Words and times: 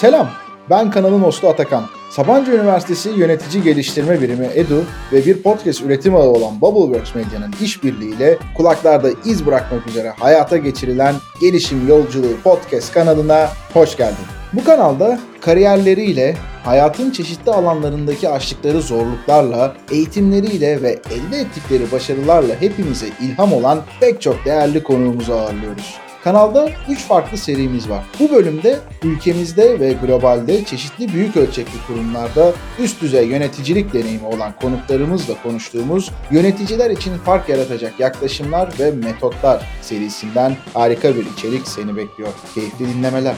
Selam, 0.00 0.28
ben 0.70 0.90
kanalın 0.90 1.20
hostu 1.20 1.48
Atakan. 1.48 1.84
Sabancı 2.10 2.52
Üniversitesi 2.52 3.10
Yönetici 3.10 3.62
Geliştirme 3.62 4.20
Birimi 4.20 4.46
EDU 4.54 4.84
ve 5.12 5.26
bir 5.26 5.42
podcast 5.42 5.82
üretim 5.82 6.16
ağı 6.16 6.28
olan 6.28 6.60
Bubbleworks 6.60 7.14
Medya'nın 7.14 7.54
işbirliğiyle 7.60 8.38
kulaklarda 8.56 9.08
iz 9.24 9.46
bırakmak 9.46 9.86
üzere 9.86 10.10
hayata 10.10 10.56
geçirilen 10.56 11.14
Gelişim 11.40 11.88
Yolculuğu 11.88 12.36
podcast 12.44 12.92
kanalına 12.92 13.48
hoş 13.72 13.96
geldin. 13.96 14.26
Bu 14.52 14.64
kanalda 14.64 15.20
kariyerleriyle, 15.40 16.36
hayatın 16.64 17.10
çeşitli 17.10 17.52
alanlarındaki 17.52 18.28
aştıkları 18.28 18.82
zorluklarla, 18.82 19.76
eğitimleriyle 19.90 20.82
ve 20.82 20.90
elde 20.90 21.40
ettikleri 21.40 21.92
başarılarla 21.92 22.54
hepimize 22.60 23.06
ilham 23.20 23.52
olan 23.52 23.80
pek 24.00 24.22
çok 24.22 24.44
değerli 24.44 24.82
konuğumuzu 24.82 25.32
ağırlıyoruz. 25.32 26.09
Kanalda 26.24 26.70
3 26.88 26.98
farklı 26.98 27.38
serimiz 27.38 27.90
var. 27.90 28.04
Bu 28.20 28.30
bölümde 28.30 28.80
ülkemizde 29.02 29.80
ve 29.80 29.92
globalde 29.92 30.64
çeşitli 30.64 31.12
büyük 31.12 31.36
ölçekli 31.36 31.86
kurumlarda 31.86 32.52
üst 32.78 33.02
düzey 33.02 33.26
yöneticilik 33.26 33.92
deneyimi 33.92 34.26
olan 34.26 34.52
konuklarımızla 34.62 35.34
konuştuğumuz 35.42 36.10
yöneticiler 36.30 36.90
için 36.90 37.18
fark 37.18 37.48
yaratacak 37.48 38.00
yaklaşımlar 38.00 38.72
ve 38.78 38.90
metotlar 38.90 39.66
serisinden 39.82 40.56
harika 40.74 41.16
bir 41.16 41.26
içerik 41.26 41.68
seni 41.68 41.96
bekliyor. 41.96 42.30
Keyifli 42.54 42.88
dinlemeler. 42.88 43.34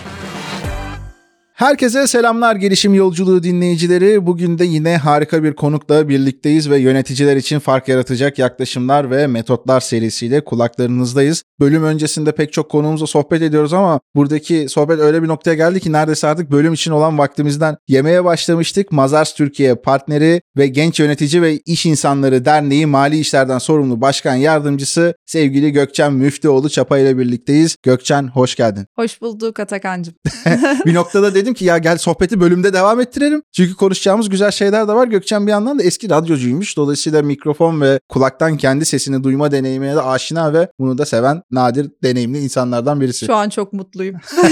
Herkese 1.62 2.06
selamlar 2.06 2.56
gelişim 2.56 2.94
yolculuğu 2.94 3.42
dinleyicileri. 3.42 4.26
Bugün 4.26 4.58
de 4.58 4.64
yine 4.64 4.96
harika 4.96 5.44
bir 5.44 5.52
konukla 5.52 6.08
birlikteyiz 6.08 6.70
ve 6.70 6.78
yöneticiler 6.78 7.36
için 7.36 7.58
fark 7.58 7.88
yaratacak 7.88 8.38
yaklaşımlar 8.38 9.10
ve 9.10 9.26
metotlar 9.26 9.80
serisiyle 9.80 10.44
kulaklarınızdayız. 10.44 11.42
Bölüm 11.60 11.84
öncesinde 11.84 12.32
pek 12.32 12.52
çok 12.52 12.70
konuğumuzla 12.70 13.06
sohbet 13.06 13.42
ediyoruz 13.42 13.72
ama 13.72 14.00
buradaki 14.14 14.66
sohbet 14.68 14.98
öyle 15.00 15.22
bir 15.22 15.28
noktaya 15.28 15.54
geldi 15.54 15.80
ki 15.80 15.92
neredeyse 15.92 16.26
artık 16.26 16.50
bölüm 16.50 16.72
için 16.72 16.90
olan 16.90 17.18
vaktimizden 17.18 17.76
yemeye 17.88 18.24
başlamıştık. 18.24 18.92
Mazars 18.92 19.34
Türkiye 19.34 19.74
partneri 19.74 20.42
ve 20.56 20.66
Genç 20.66 21.00
Yönetici 21.00 21.42
ve 21.42 21.58
İş 21.58 21.86
İnsanları 21.86 22.44
Derneği 22.44 22.86
Mali 22.86 23.18
İşlerden 23.18 23.58
Sorumlu 23.58 24.00
Başkan 24.00 24.34
Yardımcısı 24.34 25.14
sevgili 25.26 25.72
Gökçen 25.72 26.12
Müftüoğlu 26.12 26.70
Çapa 26.70 26.98
ile 26.98 27.18
birlikteyiz. 27.18 27.76
Gökçen 27.82 28.28
hoş 28.28 28.56
geldin. 28.56 28.86
Hoş 28.96 29.20
bulduk 29.20 29.60
Atakan'cığım. 29.60 30.14
bir 30.86 30.94
noktada 30.94 31.34
dedim 31.34 31.51
ki 31.54 31.64
ya 31.64 31.78
gel 31.78 31.98
sohbeti 31.98 32.40
bölümde 32.40 32.72
devam 32.72 33.00
ettirelim. 33.00 33.42
Çünkü 33.52 33.74
konuşacağımız 33.74 34.28
güzel 34.28 34.50
şeyler 34.50 34.88
de 34.88 34.92
var. 34.92 35.06
Gökçen 35.06 35.46
bir 35.46 35.52
yandan 35.52 35.78
da 35.78 35.82
eski 35.82 36.10
radyocuymuş. 36.10 36.76
Dolayısıyla 36.76 37.22
mikrofon 37.22 37.80
ve 37.80 38.00
kulaktan 38.08 38.56
kendi 38.56 38.84
sesini 38.84 39.24
duyma 39.24 39.50
deneyimine 39.50 39.94
de 39.94 40.02
aşina 40.02 40.52
ve 40.52 40.68
bunu 40.78 40.98
da 40.98 41.06
seven 41.06 41.42
nadir 41.50 41.90
deneyimli 42.02 42.38
insanlardan 42.38 43.00
birisi. 43.00 43.26
Şu 43.26 43.34
an 43.34 43.48
çok 43.48 43.72
mutluyum. 43.72 44.16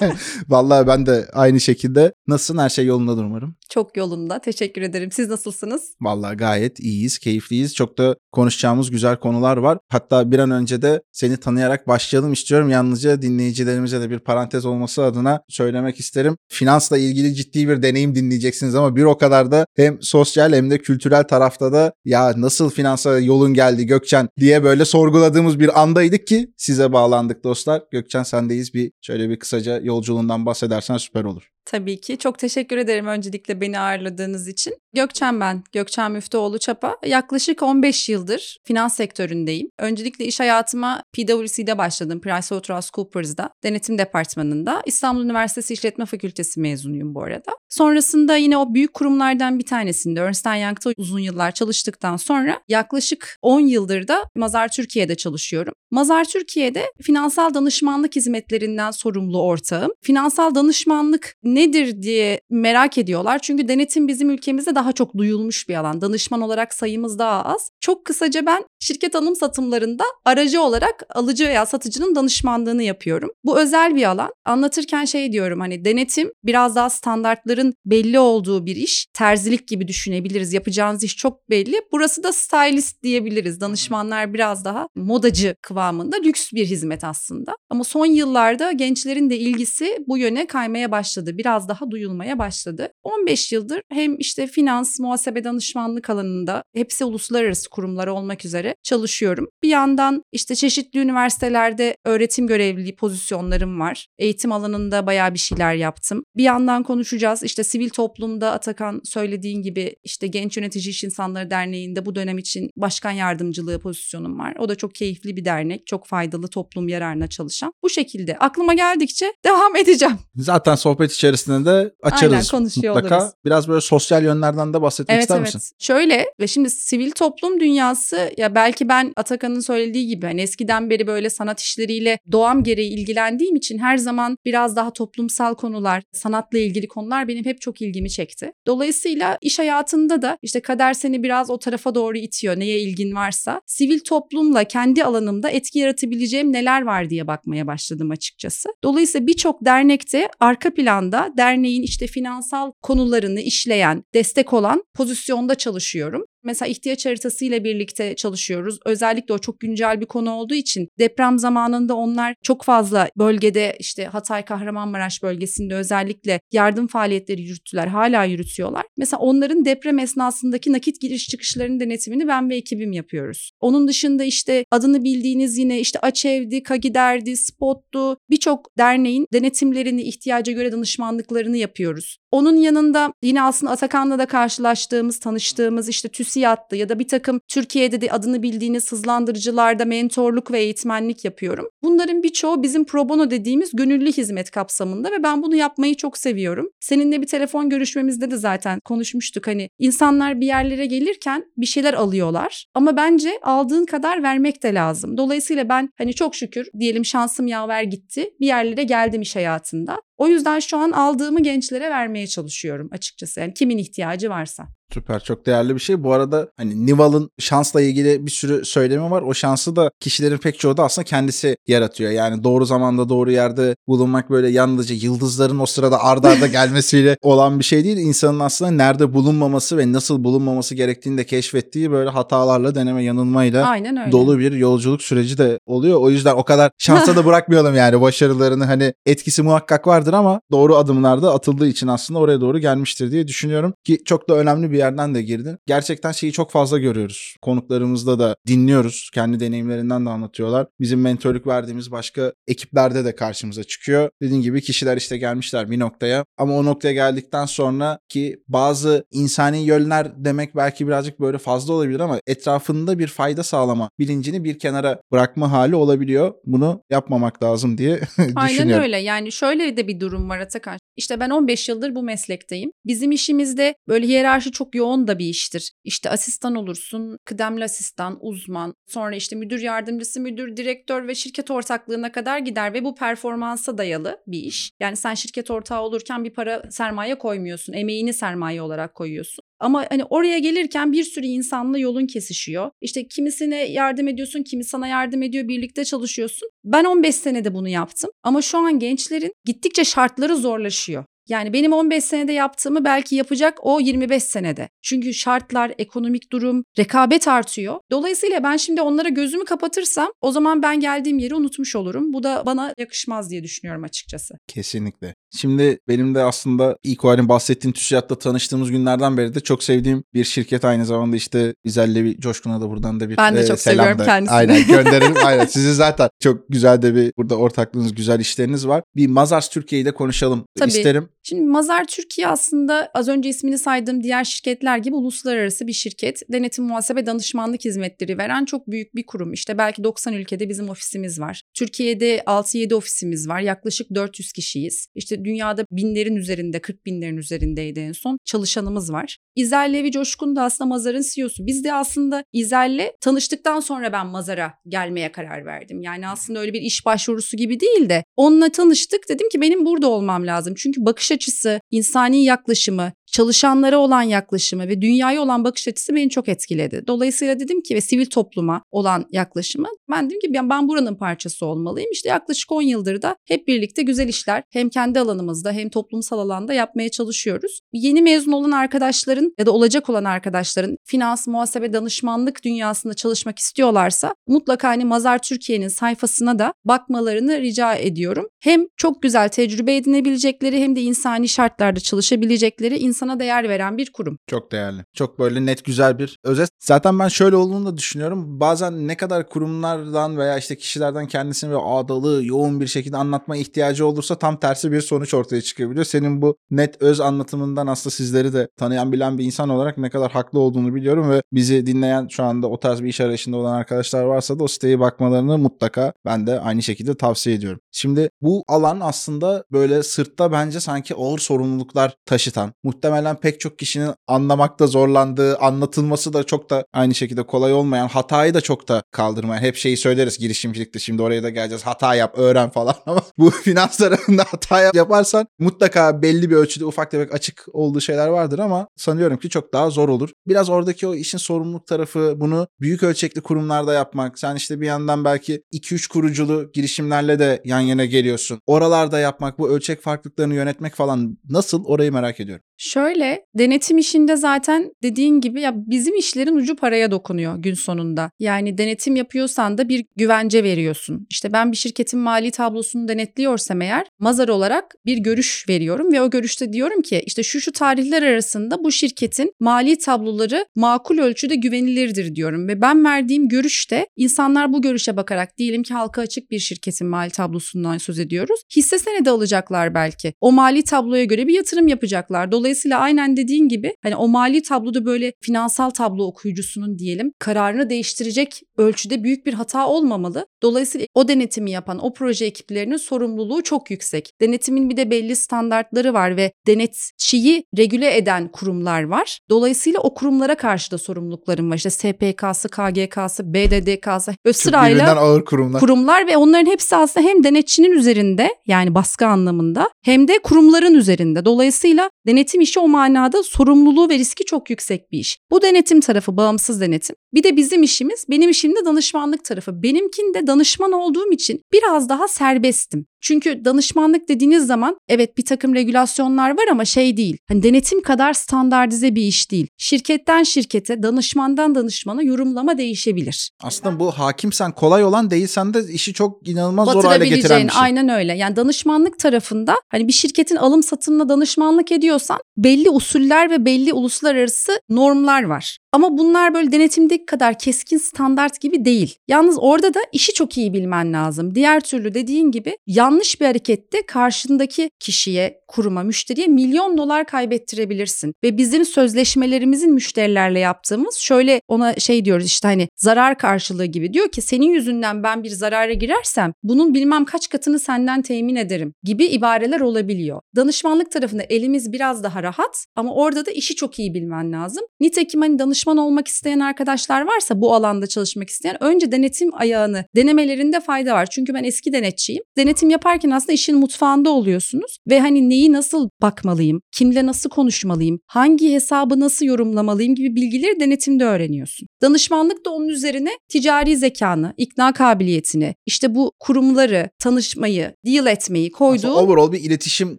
Vallahi 0.48 0.86
ben 0.86 1.06
de 1.06 1.26
aynı 1.32 1.60
şekilde. 1.60 2.12
Nasılsın? 2.26 2.58
Her 2.58 2.68
şey 2.68 2.86
yolundadır 2.86 3.24
umarım. 3.24 3.56
Çok 3.70 3.96
yolunda. 3.96 4.38
Teşekkür 4.38 4.82
ederim. 4.82 5.12
Siz 5.12 5.28
nasılsınız? 5.28 5.82
Vallahi 6.00 6.36
gayet 6.36 6.80
iyiyiz, 6.80 7.18
keyifliyiz. 7.18 7.74
Çok 7.74 7.98
da 7.98 8.16
konuşacağımız 8.32 8.90
güzel 8.90 9.16
konular 9.16 9.56
var. 9.56 9.78
Hatta 9.88 10.30
bir 10.30 10.38
an 10.38 10.50
önce 10.50 10.82
de 10.82 11.02
seni 11.12 11.36
tanıyarak 11.36 11.88
başlayalım 11.88 12.32
istiyorum. 12.32 12.70
Yalnızca 12.70 13.22
dinleyicilerimize 13.22 14.00
de 14.00 14.10
bir 14.10 14.18
parantez 14.18 14.66
olması 14.66 15.04
adına 15.04 15.42
söylemek 15.48 15.99
isterim. 16.00 16.36
Finansla 16.48 16.98
ilgili 16.98 17.34
ciddi 17.34 17.68
bir 17.68 17.82
deneyim 17.82 18.14
dinleyeceksiniz 18.14 18.74
ama 18.74 18.96
bir 18.96 19.04
o 19.04 19.18
kadar 19.18 19.50
da 19.50 19.66
hem 19.76 20.02
sosyal 20.02 20.52
hem 20.52 20.70
de 20.70 20.78
kültürel 20.78 21.24
tarafta 21.24 21.72
da 21.72 21.92
ya 22.04 22.32
nasıl 22.36 22.70
finansa 22.70 23.18
yolun 23.18 23.54
geldi 23.54 23.86
Gökçen 23.86 24.28
diye 24.38 24.64
böyle 24.64 24.84
sorguladığımız 24.84 25.60
bir 25.60 25.82
andaydık 25.82 26.26
ki 26.26 26.52
size 26.56 26.92
bağlandık 26.92 27.44
dostlar. 27.44 27.82
Gökçen 27.92 28.22
sendeyiz 28.22 28.74
bir 28.74 28.92
şöyle 29.00 29.28
bir 29.28 29.38
kısaca 29.38 29.80
yolculuğundan 29.80 30.46
bahsedersen 30.46 30.96
süper 30.96 31.24
olur. 31.24 31.50
Tabii 31.70 32.00
ki. 32.00 32.18
Çok 32.18 32.38
teşekkür 32.38 32.76
ederim 32.76 33.06
öncelikle 33.06 33.60
beni 33.60 33.80
ağırladığınız 33.80 34.48
için. 34.48 34.74
Gökçen 34.94 35.40
ben, 35.40 35.62
Gökçen 35.72 36.12
Müftüoğlu 36.12 36.58
Çapa. 36.58 36.96
Yaklaşık 37.06 37.62
15 37.62 38.08
yıldır 38.08 38.58
finans 38.64 38.96
sektöründeyim. 38.96 39.68
Öncelikle 39.78 40.24
iş 40.24 40.40
hayatıma 40.40 41.02
PwC'de 41.12 41.78
başladım, 41.78 42.20
PricewaterhouseCoopers'da, 42.20 43.50
denetim 43.64 43.98
departmanında. 43.98 44.82
İstanbul 44.86 45.24
Üniversitesi 45.24 45.74
İşletme 45.74 46.06
Fakültesi 46.06 46.60
mezunuyum 46.60 47.14
bu 47.14 47.22
arada. 47.22 47.52
Sonrasında 47.68 48.36
yine 48.36 48.56
o 48.56 48.74
büyük 48.74 48.94
kurumlardan 48.94 49.58
bir 49.58 49.66
tanesinde 49.66 50.20
Ernst 50.20 50.46
Young'ta 50.46 50.90
uzun 50.96 51.18
yıllar 51.18 51.52
çalıştıktan 51.52 52.16
sonra 52.16 52.60
yaklaşık 52.68 53.38
10 53.42 53.60
yıldır 53.60 54.08
da 54.08 54.24
Mazar 54.36 54.68
Türkiye'de 54.68 55.14
çalışıyorum. 55.14 55.74
Mazar 55.90 56.24
Türkiye'de 56.24 56.92
finansal 57.02 57.54
danışmanlık 57.54 58.16
hizmetlerinden 58.16 58.90
sorumlu 58.90 59.42
ortağım. 59.42 59.92
Finansal 60.02 60.54
danışmanlık 60.54 61.34
nedir 61.60 62.02
diye 62.02 62.40
merak 62.50 62.98
ediyorlar. 62.98 63.38
Çünkü 63.38 63.68
denetim 63.68 64.08
bizim 64.08 64.30
ülkemizde 64.30 64.74
daha 64.74 64.92
çok 64.92 65.16
duyulmuş 65.16 65.68
bir 65.68 65.74
alan. 65.74 66.00
Danışman 66.00 66.40
olarak 66.40 66.74
sayımız 66.74 67.18
daha 67.18 67.44
az. 67.44 67.70
Çok 67.80 68.04
kısaca 68.04 68.46
ben 68.46 68.64
şirket 68.80 69.16
alım 69.16 69.36
satımlarında 69.36 70.04
aracı 70.24 70.62
olarak 70.62 71.06
alıcı 71.14 71.46
veya 71.46 71.66
satıcının 71.66 72.14
danışmanlığını 72.14 72.82
yapıyorum. 72.82 73.30
Bu 73.44 73.60
özel 73.60 73.94
bir 73.94 74.04
alan. 74.04 74.32
Anlatırken 74.44 75.04
şey 75.04 75.32
diyorum 75.32 75.60
hani 75.60 75.84
denetim 75.84 76.32
biraz 76.44 76.76
daha 76.76 76.90
standartların 76.90 77.74
belli 77.86 78.18
olduğu 78.18 78.66
bir 78.66 78.76
iş. 78.76 79.06
Terzilik 79.12 79.68
gibi 79.68 79.88
düşünebiliriz. 79.88 80.52
Yapacağınız 80.52 81.04
iş 81.04 81.16
çok 81.16 81.50
belli. 81.50 81.80
Burası 81.92 82.22
da 82.22 82.32
stylist 82.32 83.02
diyebiliriz. 83.02 83.60
Danışmanlar 83.60 84.34
biraz 84.34 84.64
daha 84.64 84.88
modacı 84.96 85.54
kıvamında 85.62 86.16
lüks 86.16 86.52
bir 86.52 86.66
hizmet 86.66 87.04
aslında. 87.04 87.56
Ama 87.70 87.84
son 87.84 88.06
yıllarda 88.06 88.72
gençlerin 88.72 89.30
de 89.30 89.38
ilgisi 89.38 89.98
bu 90.08 90.18
yöne 90.18 90.46
kaymaya 90.46 90.90
başladı 90.90 91.36
biraz 91.40 91.68
daha 91.68 91.90
duyulmaya 91.90 92.38
başladı. 92.38 92.88
15 93.02 93.52
yıldır 93.52 93.82
hem 93.92 94.16
işte 94.18 94.46
finans, 94.46 95.00
muhasebe 95.00 95.44
danışmanlık 95.44 96.10
alanında 96.10 96.62
hepsi 96.74 97.04
uluslararası 97.04 97.70
kurumlar 97.70 98.06
olmak 98.06 98.44
üzere 98.44 98.74
çalışıyorum. 98.82 99.48
Bir 99.62 99.68
yandan 99.68 100.22
işte 100.32 100.54
çeşitli 100.54 101.00
üniversitelerde 101.00 101.96
öğretim 102.04 102.46
görevliliği 102.46 102.96
pozisyonlarım 102.96 103.80
var. 103.80 104.06
Eğitim 104.18 104.52
alanında 104.52 105.06
bayağı 105.06 105.34
bir 105.34 105.38
şeyler 105.38 105.74
yaptım. 105.74 106.22
Bir 106.36 106.42
yandan 106.42 106.82
konuşacağız. 106.82 107.42
İşte 107.42 107.64
sivil 107.64 107.88
toplumda 107.88 108.52
Atakan 108.52 109.00
söylediğin 109.04 109.62
gibi 109.62 109.94
işte 110.04 110.26
Genç 110.26 110.56
Yönetici 110.56 110.90
İş 110.90 111.04
İnsanları 111.04 111.50
Derneği'nde 111.50 112.06
bu 112.06 112.14
dönem 112.14 112.38
için 112.38 112.70
başkan 112.76 113.10
yardımcılığı 113.10 113.80
pozisyonum 113.80 114.38
var. 114.38 114.54
O 114.58 114.68
da 114.68 114.74
çok 114.74 114.94
keyifli 114.94 115.36
bir 115.36 115.44
dernek. 115.44 115.86
Çok 115.86 116.06
faydalı 116.06 116.48
toplum 116.48 116.88
yararına 116.88 117.26
çalışan. 117.28 117.72
Bu 117.82 117.90
şekilde 117.90 118.38
aklıma 118.38 118.74
geldikçe 118.74 119.32
devam 119.44 119.76
edeceğim. 119.82 120.18
Zaten 120.36 120.74
sohbet 120.74 121.12
içerisinde 121.12 121.29
içerisinde 121.30 121.70
de 121.70 121.92
açarız 122.02 122.32
Aynen, 122.32 122.44
konuşuyor 122.50 122.94
mutlaka. 122.94 123.18
Oluruz. 123.18 123.32
Biraz 123.44 123.68
böyle 123.68 123.80
sosyal 123.80 124.24
yönlerden 124.24 124.74
de 124.74 124.82
bahsetmek 124.82 125.14
evet, 125.14 125.22
ister 125.22 125.36
evet. 125.36 125.54
misin? 125.54 125.76
Şöyle 125.78 126.26
ve 126.40 126.46
şimdi 126.46 126.70
sivil 126.70 127.10
toplum 127.10 127.60
dünyası 127.60 128.30
ya 128.36 128.54
belki 128.54 128.88
ben 128.88 129.12
Atakan'ın 129.16 129.60
söylediği 129.60 130.06
gibi 130.06 130.26
hani 130.26 130.40
eskiden 130.40 130.90
beri 130.90 131.06
böyle 131.06 131.30
sanat 131.30 131.60
işleriyle 131.60 132.18
doğam 132.32 132.62
gereği 132.62 132.90
ilgilendiğim 132.90 133.56
için 133.56 133.78
her 133.78 133.96
zaman 133.96 134.36
biraz 134.44 134.76
daha 134.76 134.92
toplumsal 134.92 135.54
konular, 135.54 136.02
sanatla 136.12 136.58
ilgili 136.58 136.88
konular 136.88 137.28
benim 137.28 137.44
hep 137.44 137.60
çok 137.60 137.82
ilgimi 137.82 138.10
çekti. 138.10 138.52
Dolayısıyla 138.66 139.38
iş 139.40 139.58
hayatında 139.58 140.22
da 140.22 140.38
işte 140.42 140.60
kader 140.60 140.94
seni 140.94 141.22
biraz 141.22 141.50
o 141.50 141.58
tarafa 141.58 141.94
doğru 141.94 142.18
itiyor 142.18 142.58
neye 142.58 142.80
ilgin 142.80 143.14
varsa. 143.14 143.60
Sivil 143.66 143.98
toplumla 144.00 144.64
kendi 144.64 145.04
alanımda 145.04 145.50
etki 145.50 145.78
yaratabileceğim 145.78 146.52
neler 146.52 146.82
var 146.82 147.10
diye 147.10 147.26
bakmaya 147.26 147.66
başladım 147.66 148.10
açıkçası. 148.10 148.68
Dolayısıyla 148.84 149.26
birçok 149.26 149.64
dernekte 149.64 150.28
arka 150.40 150.74
planda 150.74 151.19
derneğin 151.36 151.82
işte 151.82 152.06
finansal 152.06 152.72
konularını 152.82 153.40
işleyen, 153.40 154.04
destek 154.14 154.52
olan 154.52 154.84
pozisyonda 154.94 155.54
çalışıyorum. 155.54 156.24
Mesela 156.44 156.68
ihtiyaç 156.68 157.06
haritası 157.06 157.44
ile 157.44 157.64
birlikte 157.64 158.16
çalışıyoruz. 158.16 158.78
Özellikle 158.86 159.34
o 159.34 159.38
çok 159.38 159.60
güncel 159.60 160.00
bir 160.00 160.06
konu 160.06 160.30
olduğu 160.30 160.54
için 160.54 160.88
deprem 160.98 161.38
zamanında 161.38 161.94
onlar 161.94 162.34
çok 162.42 162.64
fazla 162.64 163.08
bölgede 163.18 163.76
işte 163.78 164.04
Hatay 164.04 164.44
Kahramanmaraş 164.44 165.22
bölgesinde 165.22 165.74
özellikle 165.74 166.40
yardım 166.52 166.86
faaliyetleri 166.86 167.42
yürüttüler. 167.42 167.86
Hala 167.86 168.24
yürütüyorlar. 168.24 168.84
Mesela 168.96 169.20
onların 169.20 169.64
deprem 169.64 169.98
esnasındaki 169.98 170.72
nakit 170.72 171.00
giriş 171.00 171.28
çıkışlarının 171.28 171.80
denetimini 171.80 172.28
ben 172.28 172.50
ve 172.50 172.56
ekibim 172.56 172.92
yapıyoruz. 172.92 173.50
Onun 173.60 173.88
dışında 173.88 174.24
işte 174.24 174.64
adını 174.70 175.04
bildiğiniz 175.04 175.58
yine 175.58 175.80
işte 175.80 175.98
Açev'di, 175.98 176.62
Kagider'di, 176.62 177.36
Spot'tu 177.36 178.16
birçok 178.30 178.78
derneğin 178.78 179.26
denetimlerini 179.32 180.02
ihtiyaca 180.02 180.52
göre 180.52 180.72
danışmanlıklarını 180.72 181.56
yapıyoruz. 181.56 182.19
Onun 182.30 182.56
yanında 182.56 183.12
yine 183.22 183.42
aslında 183.42 183.72
Atakan'la 183.72 184.18
da 184.18 184.26
karşılaştığımız, 184.26 185.18
tanıştığımız 185.18 185.88
işte 185.88 186.08
TÜSİAD'dı 186.08 186.76
ya 186.76 186.88
da 186.88 186.98
bir 186.98 187.08
takım 187.08 187.40
Türkiye'de 187.48 188.00
de 188.00 188.12
adını 188.12 188.42
bildiğiniz 188.42 188.92
hızlandırıcılarda 188.92 189.84
mentorluk 189.84 190.50
ve 190.50 190.60
eğitmenlik 190.60 191.24
yapıyorum. 191.24 191.68
Bunların 191.82 192.22
birçoğu 192.22 192.62
bizim 192.62 192.84
pro 192.84 193.08
bono 193.08 193.30
dediğimiz 193.30 193.70
gönüllü 193.72 194.12
hizmet 194.12 194.50
kapsamında 194.50 195.10
ve 195.10 195.22
ben 195.22 195.42
bunu 195.42 195.56
yapmayı 195.56 195.94
çok 195.94 196.18
seviyorum. 196.18 196.70
Seninle 196.80 197.22
bir 197.22 197.26
telefon 197.26 197.70
görüşmemizde 197.70 198.30
de 198.30 198.36
zaten 198.36 198.80
konuşmuştuk 198.80 199.46
hani 199.46 199.68
insanlar 199.78 200.40
bir 200.40 200.46
yerlere 200.46 200.86
gelirken 200.86 201.44
bir 201.56 201.66
şeyler 201.66 201.94
alıyorlar 201.94 202.66
ama 202.74 202.96
bence 202.96 203.30
aldığın 203.42 203.86
kadar 203.86 204.22
vermek 204.22 204.62
de 204.62 204.74
lazım. 204.74 205.16
Dolayısıyla 205.16 205.68
ben 205.68 205.88
hani 205.98 206.14
çok 206.14 206.34
şükür 206.34 206.68
diyelim 206.80 207.04
şansım 207.04 207.46
yaver 207.46 207.82
gitti 207.82 208.30
bir 208.40 208.46
yerlere 208.46 208.82
geldim 208.82 209.22
iş 209.22 209.36
hayatında. 209.36 210.00
O 210.20 210.28
yüzden 210.28 210.60
şu 210.60 210.78
an 210.78 210.90
aldığımı 210.90 211.42
gençlere 211.42 211.90
vermeye 211.90 212.26
çalışıyorum 212.26 212.88
açıkçası. 212.92 213.40
Yani 213.40 213.54
kimin 213.54 213.78
ihtiyacı 213.78 214.30
varsa. 214.30 214.68
Süper 214.94 215.20
çok 215.20 215.46
değerli 215.46 215.74
bir 215.74 215.80
şey. 215.80 216.04
Bu 216.04 216.12
arada 216.12 216.48
hani 216.56 216.86
Nival'ın 216.86 217.30
şansla 217.38 217.80
ilgili 217.80 218.26
bir 218.26 218.30
sürü 218.30 218.64
söylemi 218.64 219.10
var. 219.10 219.22
O 219.22 219.34
şansı 219.34 219.76
da 219.76 219.90
kişilerin 220.00 220.38
pek 220.38 220.58
çoğu 220.58 220.76
da 220.76 220.84
aslında 220.84 221.04
kendisi 221.04 221.56
yaratıyor. 221.68 222.10
Yani 222.10 222.44
doğru 222.44 222.64
zamanda 222.64 223.08
doğru 223.08 223.30
yerde 223.30 223.76
bulunmak 223.88 224.30
böyle 224.30 224.48
yalnızca 224.48 224.94
yıldızların 224.94 225.58
o 225.58 225.66
sırada 225.66 226.04
ardarda 226.04 226.30
arda 226.30 226.46
gelmesiyle 226.52 227.16
olan 227.22 227.58
bir 227.58 227.64
şey 227.64 227.84
değil. 227.84 227.96
İnsanın 227.96 228.40
aslında 228.40 228.70
nerede 228.70 229.14
bulunmaması 229.14 229.78
ve 229.78 229.92
nasıl 229.92 230.24
bulunmaması 230.24 230.74
gerektiğini 230.74 231.18
de 231.18 231.24
keşfettiği 231.26 231.90
böyle 231.90 232.10
hatalarla 232.10 232.74
deneme 232.74 233.04
yanılmayla 233.04 233.76
dolu 234.12 234.38
bir 234.38 234.52
yolculuk 234.52 235.02
süreci 235.02 235.38
de 235.38 235.58
oluyor. 235.66 236.00
O 236.00 236.10
yüzden 236.10 236.34
o 236.34 236.44
kadar 236.44 236.70
şansa 236.78 237.16
da 237.16 237.24
bırakmayalım 237.26 237.74
yani 237.74 238.00
başarılarını 238.00 238.64
hani 238.64 238.94
etkisi 239.06 239.42
muhakkak 239.42 239.86
vardır 239.86 240.12
ama 240.12 240.40
doğru 240.50 240.76
adımlarda 240.76 241.34
atıldığı 241.34 241.68
için 241.68 241.86
aslında 241.86 242.18
oraya 242.20 242.40
doğru 242.40 242.58
gelmiştir 242.58 243.10
diye 243.10 243.28
düşünüyorum 243.28 243.74
ki 243.84 243.98
çok 244.04 244.28
da 244.28 244.34
önemli 244.34 244.70
bir 244.70 244.79
yerden 244.80 245.14
de 245.14 245.22
girdin. 245.22 245.58
Gerçekten 245.66 246.12
şeyi 246.12 246.32
çok 246.32 246.50
fazla 246.50 246.78
görüyoruz. 246.78 247.36
Konuklarımızda 247.42 248.18
da 248.18 248.36
dinliyoruz. 248.46 249.10
Kendi 249.14 249.40
deneyimlerinden 249.40 250.06
de 250.06 250.10
anlatıyorlar. 250.10 250.66
Bizim 250.80 251.00
mentörlük 251.00 251.46
verdiğimiz 251.46 251.92
başka 251.92 252.32
ekiplerde 252.48 253.04
de 253.04 253.14
karşımıza 253.14 253.64
çıkıyor. 253.64 254.10
Dediğim 254.22 254.42
gibi 254.42 254.60
kişiler 254.62 254.96
işte 254.96 255.18
gelmişler 255.18 255.70
bir 255.70 255.78
noktaya 255.78 256.24
ama 256.38 256.56
o 256.56 256.64
noktaya 256.64 256.92
geldikten 256.92 257.46
sonra 257.46 257.98
ki 258.08 258.42
bazı 258.48 259.04
insani 259.12 259.58
yönler 259.58 260.24
demek 260.24 260.56
belki 260.56 260.86
birazcık 260.86 261.20
böyle 261.20 261.38
fazla 261.38 261.72
olabilir 261.74 262.00
ama 262.00 262.20
etrafında 262.26 262.98
bir 262.98 263.06
fayda 263.06 263.42
sağlama 263.42 263.90
bilincini 263.98 264.44
bir 264.44 264.58
kenara 264.58 265.00
bırakma 265.12 265.52
hali 265.52 265.74
olabiliyor. 265.76 266.34
Bunu 266.46 266.82
yapmamak 266.90 267.42
lazım 267.42 267.78
diye 267.78 268.00
Aynen 268.34 268.48
düşünüyorum. 268.50 268.84
öyle. 268.84 268.96
Yani 268.98 269.32
şöyle 269.32 269.76
de 269.76 269.88
bir 269.88 270.00
durum 270.00 270.28
var 270.30 270.38
Atakan. 270.38 270.78
İşte 270.96 271.20
ben 271.20 271.30
15 271.30 271.68
yıldır 271.68 271.94
bu 271.94 272.02
meslekteyim. 272.02 272.72
Bizim 272.86 273.12
işimizde 273.12 273.74
böyle 273.88 274.06
hiyerarşi 274.06 274.52
çok 274.52 274.74
yoğun 274.74 275.06
da 275.08 275.18
bir 275.18 275.26
iştir. 275.26 275.72
İşte 275.84 276.10
asistan 276.10 276.54
olursun, 276.54 277.18
kıdemli 277.24 277.64
asistan, 277.64 278.18
uzman, 278.20 278.74
sonra 278.86 279.16
işte 279.16 279.36
müdür 279.36 279.60
yardımcısı, 279.60 280.20
müdür, 280.20 280.56
direktör 280.56 281.08
ve 281.08 281.14
şirket 281.14 281.50
ortaklığına 281.50 282.12
kadar 282.12 282.38
gider 282.38 282.72
ve 282.74 282.84
bu 282.84 282.94
performansa 282.94 283.78
dayalı 283.78 284.22
bir 284.26 284.38
iş. 284.38 284.70
Yani 284.80 284.96
sen 284.96 285.14
şirket 285.14 285.50
ortağı 285.50 285.82
olurken 285.82 286.24
bir 286.24 286.32
para 286.32 286.62
sermaye 286.70 287.18
koymuyorsun, 287.18 287.72
emeğini 287.72 288.12
sermaye 288.12 288.62
olarak 288.62 288.94
koyuyorsun. 288.94 289.39
Ama 289.60 289.86
hani 289.90 290.04
oraya 290.04 290.38
gelirken 290.38 290.92
bir 290.92 291.04
sürü 291.04 291.26
insanla 291.26 291.78
yolun 291.78 292.06
kesişiyor. 292.06 292.70
İşte 292.80 293.08
kimisine 293.08 293.64
yardım 293.64 294.08
ediyorsun, 294.08 294.42
kimi 294.42 294.64
sana 294.64 294.88
yardım 294.88 295.22
ediyor, 295.22 295.48
birlikte 295.48 295.84
çalışıyorsun. 295.84 296.48
Ben 296.64 296.84
15 296.84 297.14
senede 297.14 297.54
bunu 297.54 297.68
yaptım. 297.68 298.10
Ama 298.22 298.42
şu 298.42 298.58
an 298.58 298.78
gençlerin 298.78 299.32
gittikçe 299.44 299.84
şartları 299.84 300.36
zorlaşıyor. 300.36 301.04
Yani 301.30 301.52
benim 301.52 301.72
15 301.72 302.04
senede 302.04 302.32
yaptığımı 302.32 302.84
belki 302.84 303.14
yapacak 303.16 303.58
o 303.62 303.80
25 303.80 304.22
senede. 304.22 304.68
Çünkü 304.82 305.14
şartlar, 305.14 305.72
ekonomik 305.78 306.32
durum, 306.32 306.64
rekabet 306.78 307.28
artıyor. 307.28 307.76
Dolayısıyla 307.90 308.42
ben 308.42 308.56
şimdi 308.56 308.82
onlara 308.82 309.08
gözümü 309.08 309.44
kapatırsam 309.44 310.08
o 310.20 310.32
zaman 310.32 310.62
ben 310.62 310.80
geldiğim 310.80 311.18
yeri 311.18 311.34
unutmuş 311.34 311.76
olurum. 311.76 312.12
Bu 312.12 312.22
da 312.22 312.42
bana 312.46 312.74
yakışmaz 312.78 313.30
diye 313.30 313.42
düşünüyorum 313.42 313.84
açıkçası. 313.84 314.34
Kesinlikle. 314.48 315.14
Şimdi 315.36 315.78
benim 315.88 316.14
de 316.14 316.22
aslında 316.22 316.76
ilk 316.82 317.04
o 317.04 317.08
halin 317.08 317.28
bahsettiğim 317.28 317.72
TÜSİAD'la 317.72 318.18
tanıştığımız 318.18 318.70
günlerden 318.70 319.16
beri 319.16 319.34
de 319.34 319.40
çok 319.40 319.62
sevdiğim 319.62 320.04
bir 320.14 320.24
şirket 320.24 320.64
aynı 320.64 320.86
zamanda 320.86 321.16
işte 321.16 321.54
Güzel'le 321.64 322.04
bir 322.04 322.20
Coşkun'a 322.20 322.60
da 322.60 322.70
buradan 322.70 323.00
da 323.00 323.08
bir 323.10 323.16
Ben 323.16 323.36
de 323.36 323.40
e, 323.40 323.46
çok 323.46 323.58
selam 323.58 323.76
seviyorum 323.76 323.98
da- 323.98 324.04
kendisini. 324.04 324.36
Aynen 324.36 324.66
gönderelim. 324.66 325.14
aynen 325.24 325.46
sizi 325.46 325.74
zaten 325.74 326.09
çok 326.20 326.48
güzel 326.48 326.82
de 326.82 326.94
bir 326.94 327.12
burada 327.16 327.36
ortaklığınız 327.36 327.94
güzel 327.94 328.20
işleriniz 328.20 328.68
var. 328.68 328.82
Bir 328.96 329.06
Mazars 329.06 329.48
Türkiye'yi 329.48 329.84
de 329.84 329.94
konuşalım 329.94 330.44
Tabii. 330.58 330.68
isterim. 330.68 331.08
Şimdi 331.22 331.42
Mazar 331.42 331.84
Türkiye 331.84 332.28
aslında 332.28 332.90
az 332.94 333.08
önce 333.08 333.28
ismini 333.28 333.58
saydığım 333.58 334.02
diğer 334.02 334.24
şirketler 334.24 334.78
gibi 334.78 334.94
uluslararası 334.94 335.66
bir 335.66 335.72
şirket. 335.72 336.22
Denetim 336.32 336.64
muhasebe 336.64 337.06
danışmanlık 337.06 337.64
hizmetleri 337.64 338.18
veren 338.18 338.44
çok 338.44 338.66
büyük 338.66 338.94
bir 338.94 339.06
kurum. 339.06 339.32
İşte 339.32 339.58
belki 339.58 339.84
90 339.84 340.12
ülkede 340.12 340.48
bizim 340.48 340.68
ofisimiz 340.68 341.20
var. 341.20 341.42
Türkiye'de 341.54 342.18
6-7 342.18 342.74
ofisimiz 342.74 343.28
var. 343.28 343.40
Yaklaşık 343.40 343.94
400 343.94 344.32
kişiyiz. 344.32 344.86
İşte 344.94 345.24
dünyada 345.24 345.64
binlerin 345.70 346.16
üzerinde, 346.16 346.60
40 346.60 346.86
binlerin 346.86 347.16
üzerindeydi 347.16 347.80
en 347.80 347.92
son 347.92 348.18
çalışanımız 348.24 348.92
var. 348.92 349.16
İzel 349.36 349.72
Levi 349.72 349.90
Coşkun 349.90 350.36
da 350.36 350.42
aslında 350.42 350.68
Mazar'ın 350.68 351.04
CEO'su. 351.14 351.46
Biz 351.46 351.64
de 351.64 351.74
aslında 351.74 352.24
İzel'le 352.32 352.90
tanıştıktan 353.00 353.60
sonra 353.60 353.92
ben 353.92 354.06
Mazar'a 354.06 354.54
gelmeye 354.68 355.12
karar 355.12 355.46
verdim. 355.46 355.82
Yani 355.82 356.08
aslında 356.08 356.40
öyle 356.40 356.52
bir 356.52 356.60
iş 356.60 356.86
başvurusu 356.86 357.36
gibi 357.36 357.60
değil 357.60 357.88
de 357.88 358.04
onunla 358.16 358.52
tanıştık. 358.52 359.08
Dedim 359.08 359.28
ki 359.28 359.40
benim 359.40 359.66
burada 359.66 359.88
olmam 359.88 360.26
lazım. 360.26 360.54
Çünkü 360.56 360.84
bakış 360.84 361.12
açısı, 361.12 361.60
insani 361.70 362.24
yaklaşımı, 362.24 362.92
çalışanlara 363.12 363.78
olan 363.78 364.02
yaklaşımı 364.02 364.68
ve 364.68 364.80
dünyaya 364.80 365.22
olan 365.22 365.44
bakış 365.44 365.68
açısı 365.68 365.94
beni 365.94 366.10
çok 366.10 366.28
etkiledi. 366.28 366.84
Dolayısıyla 366.86 367.40
dedim 367.40 367.60
ki 367.62 367.74
ve 367.74 367.80
sivil 367.80 368.06
topluma 368.06 368.62
olan 368.70 369.06
yaklaşımı 369.12 369.68
ben 369.90 370.06
dedim 370.06 370.20
ki 370.20 370.34
ben, 370.34 370.50
ben 370.50 370.68
buranın 370.68 370.94
parçası 370.94 371.46
olmalıyım. 371.46 371.90
İşte 371.92 372.08
yaklaşık 372.08 372.52
10 372.52 372.62
yıldır 372.62 373.02
da 373.02 373.16
hep 373.28 373.48
birlikte 373.48 373.82
güzel 373.82 374.08
işler 374.08 374.42
hem 374.50 374.68
kendi 374.68 375.00
alanımızda 375.00 375.52
hem 375.52 375.68
toplumsal 375.68 376.18
alanda 376.18 376.54
yapmaya 376.54 376.88
çalışıyoruz. 376.88 377.60
Yeni 377.72 378.02
mezun 378.02 378.32
olan 378.32 378.50
arkadaşların 378.50 379.34
ya 379.38 379.46
da 379.46 379.50
olacak 379.50 379.90
olan 379.90 380.04
arkadaşların 380.04 380.76
finans, 380.84 381.26
muhasebe, 381.26 381.72
danışmanlık 381.72 382.44
dünyasında 382.44 382.94
çalışmak 382.94 383.38
istiyorlarsa 383.38 384.14
mutlaka 384.28 384.68
hani 384.68 384.84
Mazar 384.84 385.22
Türkiye'nin 385.22 385.68
sayfasına 385.68 386.38
da 386.38 386.52
bakmalarını 386.64 387.40
rica 387.40 387.74
ediyorum. 387.74 388.26
Hem 388.40 388.66
çok 388.76 389.02
güzel 389.02 389.28
tecrübe 389.28 389.76
edinebilecekleri 389.76 390.60
hem 390.60 390.76
de 390.76 390.80
insani 390.80 391.28
şartlarda 391.28 391.80
çalışabilecekleri 391.80 392.78
insana 393.00 393.20
değer 393.20 393.48
veren 393.48 393.78
bir 393.78 393.92
kurum. 393.92 394.18
Çok 394.26 394.52
değerli. 394.52 394.84
Çok 394.94 395.18
böyle 395.18 395.46
net 395.46 395.64
güzel 395.64 395.98
bir 395.98 396.18
özet. 396.24 396.50
Zaten 396.58 396.98
ben 396.98 397.08
şöyle 397.08 397.36
olduğunu 397.36 397.66
da 397.66 397.76
düşünüyorum. 397.76 398.40
Bazen 398.40 398.88
ne 398.88 398.96
kadar 398.96 399.28
kurumlardan 399.28 400.18
veya 400.18 400.38
işte 400.38 400.56
kişilerden 400.56 401.06
kendisini 401.06 401.50
böyle 401.50 401.62
ağdalı, 401.62 402.24
yoğun 402.24 402.60
bir 402.60 402.66
şekilde 402.66 402.96
anlatma 402.96 403.36
ihtiyacı 403.36 403.86
olursa 403.86 404.14
tam 404.14 404.40
tersi 404.40 404.72
bir 404.72 404.80
sonuç 404.80 405.14
ortaya 405.14 405.42
çıkabiliyor. 405.42 405.84
Senin 405.84 406.22
bu 406.22 406.36
net 406.50 406.82
öz 406.82 407.00
anlatımından 407.00 407.66
aslında 407.66 407.94
sizleri 407.94 408.32
de 408.32 408.48
tanıyan 408.56 408.92
bilen 408.92 409.18
bir 409.18 409.24
insan 409.24 409.48
olarak 409.48 409.78
ne 409.78 409.90
kadar 409.90 410.10
haklı 410.10 410.38
olduğunu 410.38 410.74
biliyorum 410.74 411.10
ve 411.10 411.22
bizi 411.32 411.66
dinleyen 411.66 412.08
şu 412.08 412.24
anda 412.24 412.46
o 412.46 412.60
tarz 412.60 412.82
bir 412.82 412.88
iş 412.88 413.00
arayışında 413.00 413.36
olan 413.36 413.54
arkadaşlar 413.54 414.02
varsa 414.02 414.38
da 414.38 414.44
o 414.44 414.48
siteye 414.48 414.80
bakmalarını 414.80 415.38
mutlaka 415.38 415.92
ben 416.04 416.26
de 416.26 416.40
aynı 416.40 416.62
şekilde 416.62 416.94
tavsiye 416.94 417.36
ediyorum. 417.36 417.60
Şimdi 417.72 418.10
bu 418.20 418.44
alan 418.48 418.80
aslında 418.80 419.44
böyle 419.52 419.82
sırtta 419.82 420.32
bence 420.32 420.60
sanki 420.60 420.94
ağır 420.94 421.18
sorumluluklar 421.18 421.94
taşıtan, 422.06 422.52
muhtemelen 422.64 422.89
pek 423.22 423.40
çok 423.40 423.58
kişinin 423.58 423.94
anlamakta 424.06 424.66
zorlandığı, 424.66 425.38
anlatılması 425.38 426.12
da 426.12 426.24
çok 426.24 426.50
da 426.50 426.64
aynı 426.72 426.94
şekilde 426.94 427.22
kolay 427.22 427.52
olmayan, 427.52 427.88
hatayı 427.88 428.34
da 428.34 428.40
çok 428.40 428.68
da 428.68 428.82
kaldırmayan. 428.90 429.42
Hep 429.42 429.56
şeyi 429.56 429.76
söyleriz 429.76 430.18
girişimcilikte 430.18 430.78
şimdi 430.78 431.02
oraya 431.02 431.22
da 431.22 431.30
geleceğiz. 431.30 431.66
Hata 431.66 431.94
yap, 431.94 432.14
öğren 432.18 432.50
falan 432.60 432.74
ama 432.86 433.00
bu 433.18 433.30
finans 433.44 433.76
tarafında 433.76 434.24
hata 434.26 434.60
yap- 434.60 434.74
yaparsan 434.74 435.26
mutlaka 435.38 436.02
belli 436.02 436.30
bir 436.30 436.36
ölçüde 436.36 436.64
ufak 436.64 436.90
tefek 436.90 437.14
açık 437.14 437.44
olduğu 437.52 437.80
şeyler 437.80 438.08
vardır 438.08 438.38
ama 438.38 438.68
sanıyorum 438.76 439.18
ki 439.18 439.28
çok 439.28 439.52
daha 439.52 439.70
zor 439.70 439.88
olur. 439.88 440.10
Biraz 440.28 440.50
oradaki 440.50 440.86
o 440.86 440.94
işin 440.94 441.18
sorumluluk 441.18 441.66
tarafı 441.66 442.14
bunu 442.16 442.46
büyük 442.60 442.82
ölçekli 442.82 443.20
kurumlarda 443.20 443.72
yapmak. 443.72 444.18
Sen 444.18 444.36
işte 444.36 444.60
bir 444.60 444.66
yandan 444.66 445.04
belki 445.04 445.42
2-3 445.52 445.88
kuruculu 445.88 446.52
girişimlerle 446.52 447.18
de 447.18 447.42
yan 447.44 447.60
yana 447.60 447.84
geliyorsun. 447.84 448.40
Oralarda 448.46 448.98
yapmak, 448.98 449.38
bu 449.38 449.50
ölçek 449.50 449.82
farklılıklarını 449.82 450.34
yönetmek 450.34 450.74
falan 450.74 451.18
nasıl 451.28 451.64
orayı 451.64 451.92
merak 451.92 452.20
ediyorum. 452.20 452.44
Şöyle 452.62 453.24
denetim 453.38 453.78
işinde 453.78 454.16
zaten 454.16 454.72
dediğin 454.82 455.20
gibi 455.20 455.40
ya 455.40 455.52
bizim 455.56 455.96
işlerin 455.96 456.36
ucu 456.36 456.56
paraya 456.56 456.90
dokunuyor 456.90 457.38
gün 457.38 457.54
sonunda. 457.54 458.10
Yani 458.18 458.58
denetim 458.58 458.96
yapıyorsan 458.96 459.58
da 459.58 459.68
bir 459.68 459.84
güvence 459.96 460.44
veriyorsun. 460.44 461.06
İşte 461.10 461.32
ben 461.32 461.52
bir 461.52 461.56
şirketin 461.56 462.00
mali 462.00 462.30
tablosunu 462.30 462.88
denetliyorsam 462.88 463.62
eğer 463.62 463.86
mazar 463.98 464.28
olarak 464.28 464.64
bir 464.86 464.98
görüş 464.98 465.44
veriyorum 465.48 465.92
ve 465.92 466.02
o 466.02 466.10
görüşte 466.10 466.52
diyorum 466.52 466.82
ki 466.82 467.02
işte 467.06 467.22
şu 467.22 467.40
şu 467.40 467.52
tarihler 467.52 468.02
arasında 468.02 468.64
bu 468.64 468.72
şirketin 468.72 469.32
mali 469.40 469.78
tabloları 469.78 470.46
makul 470.56 470.98
ölçüde 470.98 471.34
güvenilirdir 471.34 472.14
diyorum 472.14 472.48
ve 472.48 472.60
ben 472.60 472.84
verdiğim 472.84 473.28
görüşte 473.28 473.86
insanlar 473.96 474.52
bu 474.52 474.62
görüşe 474.62 474.96
bakarak 474.96 475.38
diyelim 475.38 475.62
ki 475.62 475.74
halka 475.74 476.02
açık 476.02 476.30
bir 476.30 476.38
şirketin 476.38 476.86
mali 476.86 477.10
tablosundan 477.10 477.78
söz 477.78 477.98
ediyoruz. 477.98 478.40
Hisse 478.56 478.78
senedi 478.78 479.10
alacaklar 479.10 479.74
belki. 479.74 480.14
O 480.20 480.32
mali 480.32 480.64
tabloya 480.64 481.04
göre 481.04 481.26
bir 481.26 481.34
yatırım 481.34 481.68
yapacaklar. 481.68 482.32
Dolayısıyla 482.32 482.49
Dolayısıyla 482.50 482.78
aynen 482.78 483.16
dediğin 483.16 483.48
gibi 483.48 483.74
hani 483.82 483.96
o 483.96 484.08
mali 484.08 484.42
tabloda 484.42 484.84
böyle 484.84 485.12
finansal 485.20 485.70
tablo 485.70 486.04
okuyucusunun 486.04 486.78
diyelim 486.78 487.12
kararını 487.18 487.70
değiştirecek 487.70 488.42
ölçüde 488.58 489.04
büyük 489.04 489.26
bir 489.26 489.34
hata 489.34 489.66
olmamalı. 489.66 490.26
Dolayısıyla 490.42 490.86
o 490.94 491.08
denetimi 491.08 491.50
yapan 491.50 491.84
o 491.84 491.92
proje 491.92 492.24
ekiplerinin 492.24 492.76
sorumluluğu 492.76 493.42
çok 493.42 493.70
yüksek. 493.70 494.10
Denetimin 494.20 494.70
bir 494.70 494.76
de 494.76 494.90
belli 494.90 495.16
standartları 495.16 495.94
var 495.94 496.16
ve 496.16 496.32
denetçiyi 496.46 497.44
regüle 497.58 497.96
eden 497.96 498.28
kurumlar 498.28 498.82
var. 498.82 499.18
Dolayısıyla 499.30 499.80
o 499.80 499.94
kurumlara 499.94 500.34
karşı 500.34 500.70
da 500.70 500.78
sorumluluklarım 500.78 501.50
var. 501.50 501.56
İşte 501.56 501.70
SPK'sı, 501.70 502.48
KGK'sı, 502.48 503.34
BDDK'sı 503.34 504.14
ve 504.26 504.32
sırayla 504.32 504.96
ağır 504.96 505.24
kurumlar. 505.24 505.60
kurumlar 505.60 506.06
ve 506.06 506.16
onların 506.16 506.50
hepsi 506.50 506.76
aslında 506.76 507.06
hem 507.06 507.24
denetçinin 507.24 507.72
üzerinde 507.72 508.34
yani 508.46 508.74
baskı 508.74 509.06
anlamında 509.06 509.70
hem 509.84 510.08
de 510.08 510.18
kurumların 510.22 510.74
üzerinde. 510.74 511.24
Dolayısıyla 511.24 511.90
denetim 512.06 512.39
işi 512.40 512.60
o 512.60 512.68
manada 512.68 513.22
sorumluluğu 513.22 513.88
ve 513.88 513.98
riski 513.98 514.24
çok 514.24 514.50
yüksek 514.50 514.92
bir 514.92 514.98
iş. 514.98 515.18
Bu 515.30 515.42
denetim 515.42 515.80
tarafı 515.80 516.16
bağımsız 516.16 516.60
denetim. 516.60 516.96
Bir 517.14 517.22
de 517.22 517.36
bizim 517.36 517.62
işimiz, 517.62 518.04
benim 518.10 518.30
işim 518.30 518.52
de 518.52 518.64
danışmanlık 518.64 519.24
tarafı. 519.24 519.62
Benimkinde 519.62 520.26
danışman 520.26 520.72
olduğum 520.72 521.12
için 521.12 521.40
biraz 521.52 521.88
daha 521.88 522.08
serbestim. 522.08 522.86
Çünkü 523.00 523.44
danışmanlık 523.44 524.08
dediğiniz 524.08 524.46
zaman 524.46 524.76
evet 524.88 525.18
bir 525.18 525.24
takım 525.24 525.54
regülasyonlar 525.54 526.30
var 526.30 526.48
ama 526.50 526.64
şey 526.64 526.96
değil. 526.96 527.16
Hani 527.28 527.42
denetim 527.42 527.82
kadar 527.82 528.12
standartize 528.12 528.94
bir 528.94 529.02
iş 529.02 529.30
değil. 529.30 529.46
Şirketten 529.58 530.22
şirkete, 530.22 530.82
danışmandan 530.82 531.54
danışmana 531.54 532.02
yorumlama 532.02 532.58
değişebilir. 532.58 533.30
Aslında 533.42 533.80
bu 533.80 533.90
hakimsen 533.92 534.52
kolay 534.52 534.84
olan 534.84 535.10
değilsen 535.10 535.54
de 535.54 535.72
işi 535.72 535.94
çok 535.94 536.28
inanılmaz 536.28 536.68
zor 536.68 536.84
hale 536.84 537.08
getiren 537.08 537.46
bir 537.46 537.52
şey. 537.52 537.62
aynen 537.62 537.88
öyle. 537.88 538.16
Yani 538.16 538.36
danışmanlık 538.36 538.98
tarafında 538.98 539.56
hani 539.68 539.88
bir 539.88 539.92
şirketin 539.92 540.36
alım 540.36 540.62
satımına 540.62 541.08
danışmanlık 541.08 541.72
ediyorsan 541.72 542.18
belli 542.36 542.70
usuller 542.70 543.30
ve 543.30 543.44
belli 543.44 543.72
uluslararası 543.72 544.60
normlar 544.68 545.22
var. 545.22 545.58
Ama 545.72 545.98
bunlar 545.98 546.34
böyle 546.34 546.52
denetimdeki 546.52 547.06
kadar 547.06 547.38
keskin 547.38 547.78
standart 547.78 548.40
gibi 548.40 548.64
değil. 548.64 548.94
Yalnız 549.08 549.36
orada 549.38 549.74
da 549.74 549.80
işi 549.92 550.14
çok 550.14 550.38
iyi 550.38 550.52
bilmen 550.52 550.92
lazım. 550.92 551.34
Diğer 551.34 551.60
türlü 551.60 551.94
dediğin 551.94 552.30
gibi 552.30 552.56
yanlış 552.66 553.20
bir 553.20 553.26
harekette 553.26 553.86
karşındaki 553.86 554.70
kişiye, 554.80 555.40
kuruma, 555.48 555.82
müşteriye 555.82 556.26
milyon 556.26 556.78
dolar 556.78 557.06
kaybettirebilirsin. 557.06 558.14
Ve 558.24 558.38
bizim 558.38 558.64
sözleşmelerimizin 558.64 559.72
müşterilerle 559.72 560.38
yaptığımız 560.38 560.96
şöyle 560.96 561.40
ona 561.48 561.74
şey 561.74 562.04
diyoruz 562.04 562.26
işte 562.26 562.48
hani 562.48 562.68
zarar 562.76 563.18
karşılığı 563.18 563.64
gibi. 563.64 563.92
Diyor 563.92 564.08
ki 564.08 564.22
senin 564.22 564.50
yüzünden 564.50 565.02
ben 565.02 565.22
bir 565.22 565.30
zarara 565.30 565.72
girersem 565.72 566.32
bunun 566.42 566.74
bilmem 566.74 567.04
kaç 567.04 567.28
katını 567.28 567.58
senden 567.58 568.02
temin 568.02 568.36
ederim 568.36 568.74
gibi 568.82 569.04
ibareler 569.04 569.60
olabiliyor. 569.60 570.20
Danışmanlık 570.36 570.90
tarafında 570.90 571.22
elimiz 571.22 571.72
biraz 571.72 572.02
daha 572.02 572.22
rahat 572.22 572.66
ama 572.76 572.94
orada 572.94 573.26
da 573.26 573.30
işi 573.30 573.54
çok 573.54 573.78
iyi 573.78 573.94
bilmen 573.94 574.32
lazım. 574.32 574.64
Nitekim 574.80 575.20
hani 575.20 575.38
danışman 575.60 575.76
olmak 575.76 576.08
isteyen 576.08 576.40
arkadaşlar 576.40 577.00
varsa 577.00 577.40
bu 577.40 577.54
alanda 577.54 577.86
çalışmak 577.86 578.30
isteyen 578.30 578.62
önce 578.62 578.92
denetim 578.92 579.30
ayağını 579.34 579.84
denemelerinde 579.96 580.60
fayda 580.60 580.94
var. 580.94 581.06
Çünkü 581.06 581.34
ben 581.34 581.44
eski 581.44 581.72
denetçiyim. 581.72 582.22
Denetim 582.36 582.70
yaparken 582.70 583.10
aslında 583.10 583.32
işin 583.32 583.56
mutfağında 583.56 584.10
oluyorsunuz 584.10 584.78
ve 584.90 585.00
hani 585.00 585.28
neyi 585.28 585.52
nasıl 585.52 585.88
bakmalıyım, 586.02 586.60
kimle 586.72 587.06
nasıl 587.06 587.30
konuşmalıyım, 587.30 587.98
hangi 588.06 588.52
hesabı 588.52 589.00
nasıl 589.00 589.26
yorumlamalıyım 589.26 589.94
gibi 589.94 590.16
bilgileri 590.16 590.60
denetimde 590.60 591.04
öğreniyorsun. 591.04 591.68
Danışmanlık 591.82 592.44
da 592.44 592.50
onun 592.50 592.68
üzerine 592.68 593.10
ticari 593.28 593.76
zekanı, 593.76 594.34
ikna 594.36 594.72
kabiliyetini, 594.72 595.54
işte 595.66 595.94
bu 595.94 596.12
kurumları, 596.20 596.90
tanışmayı, 596.98 597.72
deal 597.86 598.06
etmeyi 598.06 598.50
koyduğu 598.50 598.76
Aslında 598.86 598.94
overall 598.94 599.32
bir 599.32 599.40
iletişim 599.40 599.98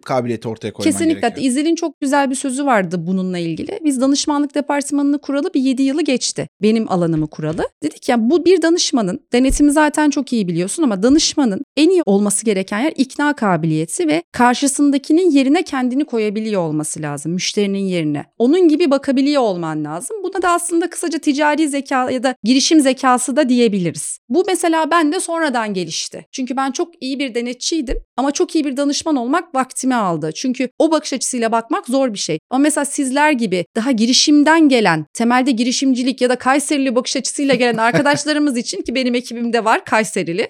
kabiliyeti 0.00 0.48
ortaya 0.48 0.72
koyman 0.72 0.92
Kesinlikle. 0.92 1.20
Gerekiyor. 1.20 1.46
İzel'in 1.46 1.74
çok 1.74 2.00
güzel 2.00 2.30
bir 2.30 2.34
sözü 2.34 2.66
vardı 2.66 2.96
bununla 2.98 3.38
ilgili. 3.38 3.78
Biz 3.84 4.00
danışmanlık 4.00 4.54
departmanını 4.54 5.20
kuralı 5.20 5.51
bir 5.54 5.60
7 5.60 5.82
yılı 5.82 6.02
geçti. 6.02 6.48
Benim 6.62 6.92
alanımı 6.92 7.26
kuralı. 7.26 7.68
Dedik 7.82 8.08
ya 8.08 8.30
bu 8.30 8.44
bir 8.44 8.62
danışmanın 8.62 9.20
denetimi 9.32 9.72
zaten 9.72 10.10
çok 10.10 10.32
iyi 10.32 10.48
biliyorsun 10.48 10.82
ama 10.82 11.02
danışmanın 11.02 11.62
en 11.76 11.90
iyi 11.90 12.02
olması 12.06 12.44
gereken 12.44 12.78
yer 12.80 12.92
ikna 12.96 13.32
kabiliyeti 13.36 14.08
ve 14.08 14.22
karşısındakinin 14.32 15.30
yerine 15.30 15.62
kendini 15.62 16.04
koyabiliyor 16.04 16.62
olması 16.62 17.02
lazım. 17.02 17.32
Müşterinin 17.32 17.78
yerine. 17.78 18.24
Onun 18.38 18.68
gibi 18.68 18.90
bakabiliyor 18.90 19.42
olman 19.42 19.84
lazım. 19.84 20.16
Buna 20.24 20.42
da 20.42 20.50
aslında 20.50 20.90
kısaca 20.90 21.18
ticari 21.18 21.68
zeka 21.68 22.10
ya 22.10 22.22
da 22.22 22.34
girişim 22.44 22.80
zekası 22.80 23.36
da 23.36 23.48
diyebiliriz. 23.48 24.18
Bu 24.28 24.44
mesela 24.46 24.90
bende 24.90 25.20
sonradan 25.20 25.74
gelişti. 25.74 26.26
Çünkü 26.32 26.56
ben 26.56 26.70
çok 26.70 27.02
iyi 27.02 27.18
bir 27.18 27.34
denetçiydim 27.34 27.98
ama 28.16 28.30
çok 28.30 28.54
iyi 28.54 28.64
bir 28.64 28.76
danışman 28.76 29.16
olmak 29.16 29.54
vaktimi 29.54 29.94
aldı. 29.94 30.30
Çünkü 30.34 30.68
o 30.78 30.90
bakış 30.90 31.12
açısıyla 31.12 31.52
bakmak 31.52 31.86
zor 31.86 32.12
bir 32.12 32.18
şey. 32.18 32.38
Ama 32.50 32.62
mesela 32.62 32.84
sizler 32.84 33.32
gibi 33.32 33.64
daha 33.76 33.90
girişimden 33.90 34.68
gelen, 34.68 35.06
temelde 35.42 35.50
girişimcilik 35.50 36.20
ya 36.20 36.28
da 36.28 36.36
Kayserili 36.36 36.94
bakış 36.94 37.16
açısıyla 37.16 37.54
gelen 37.54 37.76
arkadaşlarımız 37.76 38.56
için 38.56 38.82
ki 38.82 38.94
benim 38.94 39.14
ekibimde 39.14 39.64
var 39.64 39.84
Kayserili. 39.84 40.48